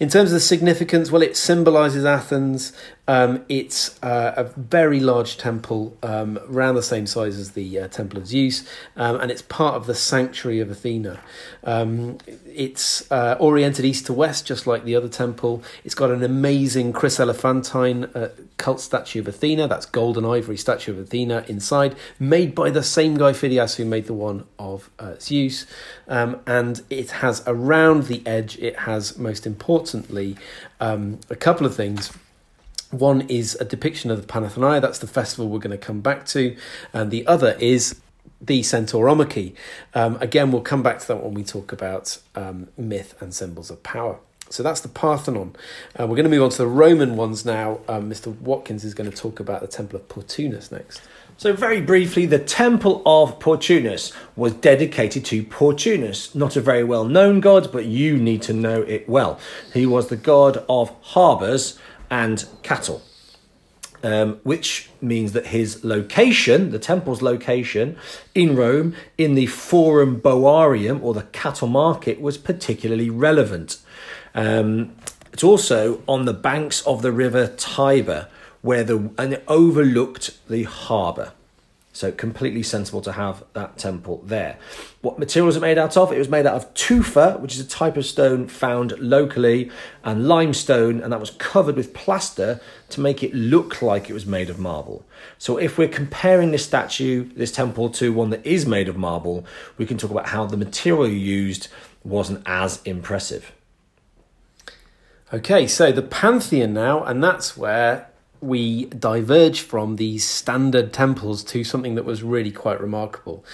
In 0.00 0.08
terms 0.08 0.30
of 0.30 0.34
the 0.34 0.40
significance, 0.40 1.10
well, 1.10 1.20
it 1.20 1.36
symbolises 1.36 2.06
Athens. 2.06 2.72
Um, 3.06 3.44
it's 3.48 4.00
uh, 4.04 4.32
a 4.36 4.44
very 4.44 5.00
large 5.00 5.36
temple, 5.36 5.96
um, 6.02 6.38
around 6.48 6.76
the 6.76 6.82
same 6.82 7.06
size 7.06 7.36
as 7.36 7.52
the 7.52 7.80
uh, 7.80 7.88
Temple 7.88 8.20
of 8.20 8.26
Zeus, 8.28 8.64
um, 8.96 9.20
and 9.20 9.32
it's 9.32 9.42
part 9.42 9.74
of 9.74 9.86
the 9.86 9.96
sanctuary 9.96 10.60
of 10.60 10.70
Athena. 10.70 11.20
Um, 11.64 12.18
it's 12.46 13.10
uh, 13.10 13.36
oriented 13.40 13.84
east 13.84 14.06
to 14.06 14.12
west, 14.12 14.46
just 14.46 14.64
like 14.64 14.84
the 14.84 14.94
other 14.94 15.08
temple. 15.08 15.62
It's 15.82 15.96
got 15.96 16.12
an 16.12 16.22
amazing 16.22 16.92
chryselephantine 16.92 18.14
uh, 18.14 18.28
cult 18.58 18.80
statue 18.80 19.20
of 19.20 19.26
Athena, 19.26 19.66
that's 19.66 19.86
gold 19.86 20.16
and 20.16 20.24
ivory 20.24 20.56
statue 20.56 20.92
of 20.92 20.98
Athena 21.00 21.44
inside, 21.48 21.96
made 22.20 22.54
by 22.54 22.70
the 22.70 22.84
same 22.84 23.16
guy 23.16 23.32
Phidias 23.32 23.74
who 23.74 23.84
made 23.84 24.06
the 24.06 24.14
one 24.14 24.44
of 24.56 24.88
uh, 25.00 25.14
Zeus. 25.18 25.66
Um, 26.06 26.40
and 26.46 26.80
it 26.90 27.10
has 27.10 27.42
around 27.46 28.04
the 28.04 28.24
edge, 28.24 28.56
it 28.58 28.80
has 28.80 29.18
most 29.18 29.46
importantly 29.94 30.36
um, 30.80 31.20
a 31.28 31.36
couple 31.36 31.66
of 31.66 31.74
things. 31.74 32.12
One 32.90 33.22
is 33.22 33.56
a 33.60 33.64
depiction 33.64 34.10
of 34.10 34.20
the 34.20 34.26
Panathenaea, 34.26 34.80
that's 34.80 34.98
the 34.98 35.06
festival 35.06 35.48
we're 35.48 35.60
going 35.60 35.70
to 35.70 35.78
come 35.78 36.00
back 36.00 36.26
to, 36.26 36.56
and 36.92 37.10
the 37.10 37.24
other 37.26 37.56
is 37.60 38.00
the 38.40 38.60
Centauromachy. 38.62 39.54
Um, 39.94 40.16
again, 40.20 40.50
we'll 40.50 40.62
come 40.62 40.82
back 40.82 40.98
to 41.00 41.08
that 41.08 41.22
when 41.22 41.34
we 41.34 41.44
talk 41.44 41.72
about 41.72 42.18
um, 42.34 42.68
myth 42.76 43.14
and 43.20 43.32
symbols 43.32 43.70
of 43.70 43.82
power. 43.84 44.18
So 44.48 44.64
that's 44.64 44.80
the 44.80 44.88
Parthenon. 44.88 45.54
Uh, 45.98 46.08
we're 46.08 46.16
going 46.16 46.24
to 46.24 46.30
move 46.30 46.42
on 46.42 46.50
to 46.50 46.58
the 46.58 46.66
Roman 46.66 47.16
ones 47.16 47.44
now. 47.44 47.78
Um, 47.86 48.10
Mr. 48.10 48.36
Watkins 48.40 48.82
is 48.82 48.94
going 48.94 49.08
to 49.08 49.16
talk 49.16 49.38
about 49.38 49.60
the 49.60 49.68
Temple 49.68 50.00
of 50.00 50.08
Portunus 50.08 50.72
next. 50.72 51.00
So, 51.40 51.54
very 51.54 51.80
briefly, 51.80 52.26
the 52.26 52.38
Temple 52.38 53.00
of 53.06 53.38
Portunus 53.38 54.12
was 54.36 54.52
dedicated 54.52 55.24
to 55.24 55.42
Portunus, 55.42 56.34
not 56.34 56.54
a 56.54 56.60
very 56.60 56.84
well 56.84 57.06
known 57.06 57.40
god, 57.40 57.72
but 57.72 57.86
you 57.86 58.18
need 58.18 58.42
to 58.42 58.52
know 58.52 58.82
it 58.82 59.08
well. 59.08 59.40
He 59.72 59.86
was 59.86 60.08
the 60.08 60.16
god 60.16 60.62
of 60.68 60.94
harbours 61.00 61.78
and 62.10 62.44
cattle 62.62 63.00
um, 64.02 64.40
which 64.42 64.90
means 65.00 65.32
that 65.32 65.46
his 65.46 65.82
location, 65.82 66.72
the 66.72 66.78
temple's 66.78 67.22
location 67.22 67.96
in 68.34 68.54
Rome, 68.54 68.94
in 69.16 69.34
the 69.34 69.46
Forum 69.46 70.20
Boarium 70.20 71.02
or 71.02 71.14
the 71.14 71.22
cattle 71.22 71.68
market, 71.68 72.20
was 72.20 72.36
particularly 72.36 73.08
relevant. 73.08 73.78
Um, 74.34 74.94
it's 75.32 75.44
also 75.44 76.02
on 76.06 76.24
the 76.24 76.34
banks 76.34 76.86
of 76.86 77.02
the 77.02 77.12
river 77.12 77.46
Tiber, 77.46 78.28
where 78.62 78.84
the 78.84 79.10
and 79.18 79.40
overlooked 79.48 80.38
the 80.48 80.64
harbour. 80.64 81.32
So 81.92 82.12
completely 82.12 82.62
sensible 82.62 83.00
to 83.02 83.12
have 83.12 83.42
that 83.52 83.76
temple 83.76 84.22
there. 84.24 84.58
What 85.02 85.18
material 85.18 85.46
was 85.46 85.56
it 85.56 85.60
made 85.60 85.76
out 85.76 85.96
of? 85.96 86.12
It 86.12 86.18
was 86.18 86.28
made 86.28 86.46
out 86.46 86.54
of 86.54 86.72
tufa, 86.72 87.40
which 87.40 87.54
is 87.54 87.60
a 87.60 87.66
type 87.66 87.96
of 87.96 88.06
stone 88.06 88.46
found 88.46 88.96
locally, 89.00 89.72
and 90.04 90.28
limestone, 90.28 91.00
and 91.00 91.12
that 91.12 91.18
was 91.18 91.32
covered 91.32 91.74
with 91.74 91.92
plaster 91.92 92.60
to 92.90 93.00
make 93.00 93.24
it 93.24 93.34
look 93.34 93.82
like 93.82 94.08
it 94.08 94.12
was 94.12 94.24
made 94.24 94.48
of 94.48 94.58
marble. 94.58 95.04
So 95.36 95.56
if 95.56 95.76
we're 95.76 95.88
comparing 95.88 96.52
this 96.52 96.64
statue, 96.64 97.28
this 97.34 97.50
temple, 97.50 97.90
to 97.90 98.12
one 98.12 98.30
that 98.30 98.46
is 98.46 98.66
made 98.66 98.88
of 98.88 98.96
marble, 98.96 99.44
we 99.76 99.84
can 99.84 99.98
talk 99.98 100.12
about 100.12 100.28
how 100.28 100.46
the 100.46 100.56
material 100.56 101.08
used 101.08 101.66
wasn't 102.04 102.42
as 102.46 102.80
impressive. 102.84 103.50
Okay, 105.34 105.66
so 105.66 105.90
the 105.90 106.02
Pantheon 106.02 106.72
now, 106.72 107.02
and 107.02 107.22
that's 107.22 107.56
where 107.56 108.09
we 108.40 108.86
diverge 108.86 109.60
from 109.60 109.96
these 109.96 110.26
standard 110.26 110.92
temples 110.92 111.44
to 111.44 111.64
something 111.64 111.94
that 111.94 112.04
was 112.04 112.22
really 112.22 112.50
quite 112.50 112.80
remarkable. 112.80 113.44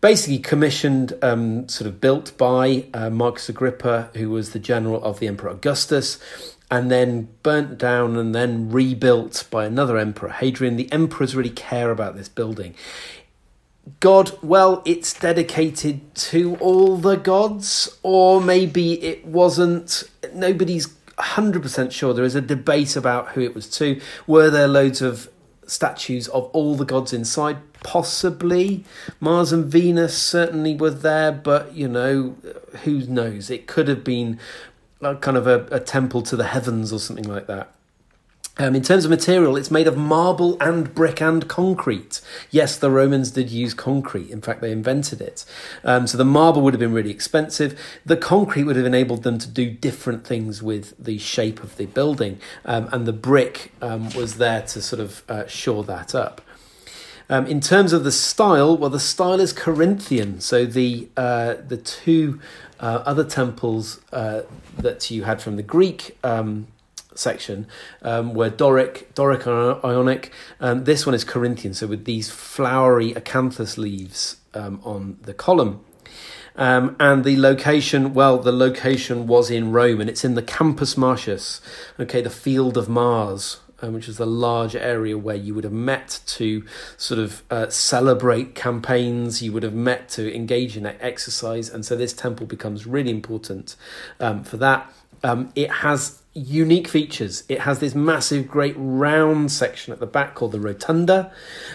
Basically, 0.00 0.38
commissioned, 0.38 1.12
um, 1.22 1.68
sort 1.68 1.86
of 1.86 2.00
built 2.00 2.36
by 2.36 2.86
uh, 2.92 3.08
Marcus 3.10 3.48
Agrippa, 3.48 4.10
who 4.14 4.30
was 4.30 4.50
the 4.50 4.58
general 4.58 5.02
of 5.04 5.20
the 5.20 5.28
Emperor 5.28 5.50
Augustus, 5.50 6.18
and 6.70 6.90
then 6.90 7.28
burnt 7.42 7.78
down 7.78 8.16
and 8.16 8.34
then 8.34 8.70
rebuilt 8.70 9.44
by 9.50 9.66
another 9.66 9.98
emperor, 9.98 10.30
Hadrian. 10.30 10.76
The 10.76 10.90
emperors 10.90 11.36
really 11.36 11.50
care 11.50 11.90
about 11.90 12.16
this 12.16 12.28
building. 12.28 12.74
God, 14.00 14.32
well, 14.42 14.80
it's 14.84 15.12
dedicated 15.12 16.14
to 16.14 16.56
all 16.56 16.96
the 16.96 17.16
gods, 17.16 17.98
or 18.02 18.40
maybe 18.40 18.94
it 19.02 19.24
wasn't. 19.26 20.04
Nobody's 20.32 20.86
100% 21.22 21.92
sure 21.92 22.12
there 22.12 22.24
is 22.24 22.34
a 22.34 22.40
debate 22.40 22.96
about 22.96 23.30
who 23.30 23.40
it 23.40 23.54
was 23.54 23.68
to. 23.70 24.00
Were 24.26 24.50
there 24.50 24.68
loads 24.68 25.00
of 25.00 25.30
statues 25.66 26.28
of 26.28 26.44
all 26.52 26.74
the 26.74 26.84
gods 26.84 27.12
inside? 27.12 27.58
Possibly. 27.82 28.84
Mars 29.20 29.52
and 29.52 29.64
Venus 29.66 30.16
certainly 30.16 30.74
were 30.74 30.90
there, 30.90 31.32
but 31.32 31.74
you 31.74 31.88
know, 31.88 32.36
who 32.84 33.00
knows? 33.06 33.50
It 33.50 33.66
could 33.66 33.88
have 33.88 34.04
been 34.04 34.38
like 35.00 35.20
kind 35.20 35.36
of 35.36 35.46
a, 35.46 35.66
a 35.70 35.80
temple 35.80 36.22
to 36.22 36.36
the 36.36 36.44
heavens 36.44 36.92
or 36.92 36.98
something 36.98 37.28
like 37.28 37.46
that. 37.46 37.72
Um, 38.58 38.74
in 38.74 38.82
terms 38.82 39.06
of 39.06 39.10
material, 39.10 39.56
it's 39.56 39.70
made 39.70 39.88
of 39.88 39.96
marble 39.96 40.58
and 40.60 40.94
brick 40.94 41.22
and 41.22 41.48
concrete. 41.48 42.20
Yes, 42.50 42.76
the 42.76 42.90
Romans 42.90 43.30
did 43.30 43.50
use 43.50 43.72
concrete. 43.72 44.28
In 44.28 44.42
fact, 44.42 44.60
they 44.60 44.70
invented 44.70 45.22
it. 45.22 45.46
Um, 45.84 46.06
so 46.06 46.18
the 46.18 46.24
marble 46.26 46.60
would 46.60 46.74
have 46.74 46.80
been 46.80 46.92
really 46.92 47.10
expensive. 47.10 47.80
The 48.04 48.16
concrete 48.16 48.64
would 48.64 48.76
have 48.76 48.84
enabled 48.84 49.22
them 49.22 49.38
to 49.38 49.48
do 49.48 49.70
different 49.70 50.26
things 50.26 50.62
with 50.62 50.94
the 51.02 51.16
shape 51.16 51.62
of 51.62 51.78
the 51.78 51.86
building. 51.86 52.40
Um, 52.66 52.90
and 52.92 53.06
the 53.06 53.12
brick 53.14 53.72
um, 53.80 54.10
was 54.10 54.36
there 54.36 54.60
to 54.60 54.82
sort 54.82 55.00
of 55.00 55.22
uh, 55.30 55.46
shore 55.46 55.82
that 55.84 56.14
up. 56.14 56.42
Um, 57.30 57.46
in 57.46 57.60
terms 57.60 57.94
of 57.94 58.04
the 58.04 58.12
style, 58.12 58.76
well, 58.76 58.90
the 58.90 59.00
style 59.00 59.40
is 59.40 59.54
Corinthian. 59.54 60.40
So 60.40 60.66
the 60.66 61.08
uh, 61.16 61.54
the 61.66 61.78
two 61.78 62.38
uh, 62.80 63.02
other 63.06 63.24
temples 63.24 64.00
uh, 64.12 64.42
that 64.76 65.10
you 65.10 65.24
had 65.24 65.40
from 65.40 65.56
the 65.56 65.62
Greek 65.62 66.18
um, 66.22 66.66
section 67.18 67.66
um, 68.02 68.34
were 68.34 68.50
Doric, 68.50 69.14
Doric 69.14 69.46
Ionic. 69.46 70.32
and 70.60 70.86
this 70.86 71.06
one 71.06 71.14
is 71.14 71.24
Corinthian, 71.24 71.74
so 71.74 71.86
with 71.86 72.04
these 72.04 72.30
flowery 72.30 73.12
acanthus 73.14 73.76
leaves 73.78 74.36
um, 74.54 74.80
on 74.84 75.18
the 75.22 75.34
column. 75.34 75.84
Um, 76.54 76.96
and 77.00 77.24
the 77.24 77.38
location, 77.38 78.12
well, 78.12 78.38
the 78.38 78.52
location 78.52 79.26
was 79.26 79.50
in 79.50 79.72
Rome, 79.72 80.00
and 80.00 80.10
it's 80.10 80.24
in 80.24 80.34
the 80.34 80.42
Campus 80.42 80.96
Martius, 80.96 81.60
okay, 81.98 82.20
the 82.20 82.30
Field 82.30 82.76
of 82.76 82.88
Mars, 82.88 83.60
um, 83.80 83.94
which 83.94 84.08
is 84.08 84.16
the 84.16 84.26
large 84.26 84.76
area 84.76 85.18
where 85.18 85.36
you 85.36 85.54
would 85.54 85.64
have 85.64 85.72
met 85.72 86.20
to 86.26 86.64
sort 86.96 87.18
of 87.18 87.42
uh, 87.50 87.68
celebrate 87.68 88.54
campaigns, 88.54 89.42
you 89.42 89.52
would 89.52 89.62
have 89.62 89.74
met 89.74 90.08
to 90.10 90.34
engage 90.34 90.76
in 90.76 90.86
exercise, 90.86 91.68
and 91.68 91.84
so 91.84 91.96
this 91.96 92.12
temple 92.12 92.46
becomes 92.46 92.86
really 92.86 93.10
important 93.10 93.76
um, 94.20 94.44
for 94.44 94.56
that. 94.58 94.92
Um, 95.24 95.52
it 95.54 95.70
has 95.70 96.22
unique 96.34 96.88
features. 96.88 97.44
It 97.48 97.60
has 97.60 97.78
this 97.78 97.94
massive, 97.94 98.48
great 98.48 98.74
round 98.76 99.52
section 99.52 99.92
at 99.92 100.00
the 100.00 100.06
back 100.06 100.34
called 100.34 100.52
the 100.52 100.60
rotunda. 100.60 101.32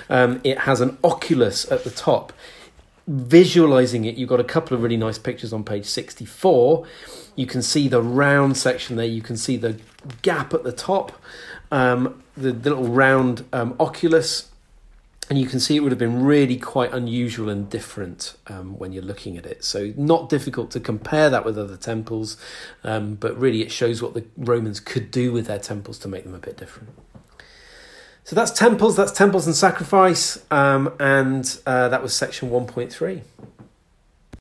Um, 0.10 0.42
it 0.44 0.60
has 0.60 0.82
an 0.82 0.98
oculus 1.04 1.72
at 1.72 1.84
the 1.84 1.92
top 1.92 2.34
visualizing 3.08 4.04
it, 4.06 4.16
you've 4.18 4.30
got 4.30 4.40
a 4.40 4.44
couple 4.44 4.76
of 4.76 4.84
really 4.84 4.98
nice 4.98 5.18
pictures 5.18 5.54
on 5.54 5.64
page 5.64 5.86
64. 5.86 6.86
You 7.36 7.46
can 7.46 7.62
see 7.62 7.88
the 7.88 8.02
round 8.02 8.58
section 8.58 8.98
there, 8.98 9.06
you 9.06 9.22
can 9.22 9.38
see 9.38 9.58
the 9.58 9.80
gap 10.22 10.54
at 10.54 10.64
the 10.64 10.72
top, 10.72 11.14
um, 11.72 12.22
the, 12.36 12.52
the, 12.52 12.70
little 12.70 12.88
round 12.88 13.46
um, 13.54 13.76
oculus, 13.80 14.52
and 15.30 15.38
you 15.40 15.48
can 15.48 15.60
see 15.60 15.76
it 15.76 15.82
would 15.82 15.92
have 15.92 16.00
been 16.00 16.24
really 16.24 16.58
quite 16.58 16.94
unusual 16.94 17.50
and 17.50 17.70
different 17.70 18.36
um, 18.48 18.78
when 18.78 18.94
you're 18.94 19.04
looking 19.04 19.38
at 19.38 19.46
it. 19.46 19.64
So, 19.64 19.94
not 19.98 20.30
difficult 20.30 20.72
to 20.72 20.80
compare 20.80 21.30
that 21.30 21.44
with 21.44 21.58
other 21.58 21.78
temples, 21.78 22.38
um, 22.84 23.16
but 23.16 23.38
really 23.38 23.62
it 23.62 23.72
shows 23.72 24.02
what 24.02 24.14
the 24.14 24.26
Romans 24.38 24.80
could 24.80 25.12
do 25.12 25.32
with 25.32 25.48
their 25.48 25.60
temples 25.60 26.00
to 26.00 26.08
make 26.08 26.24
them 26.24 26.34
a 26.34 26.40
bit 26.40 26.58
different. 26.58 26.90
So 28.24 28.36
that's 28.36 28.52
temples, 28.52 28.98
that's 28.98 29.14
temples 29.14 29.48
and 29.48 29.56
sacrifice, 29.56 30.44
um, 30.52 30.94
and 31.00 31.60
uh, 31.66 31.88
that 31.88 32.04
was 32.04 32.14
section 32.14 32.50
1.3. 32.50 33.22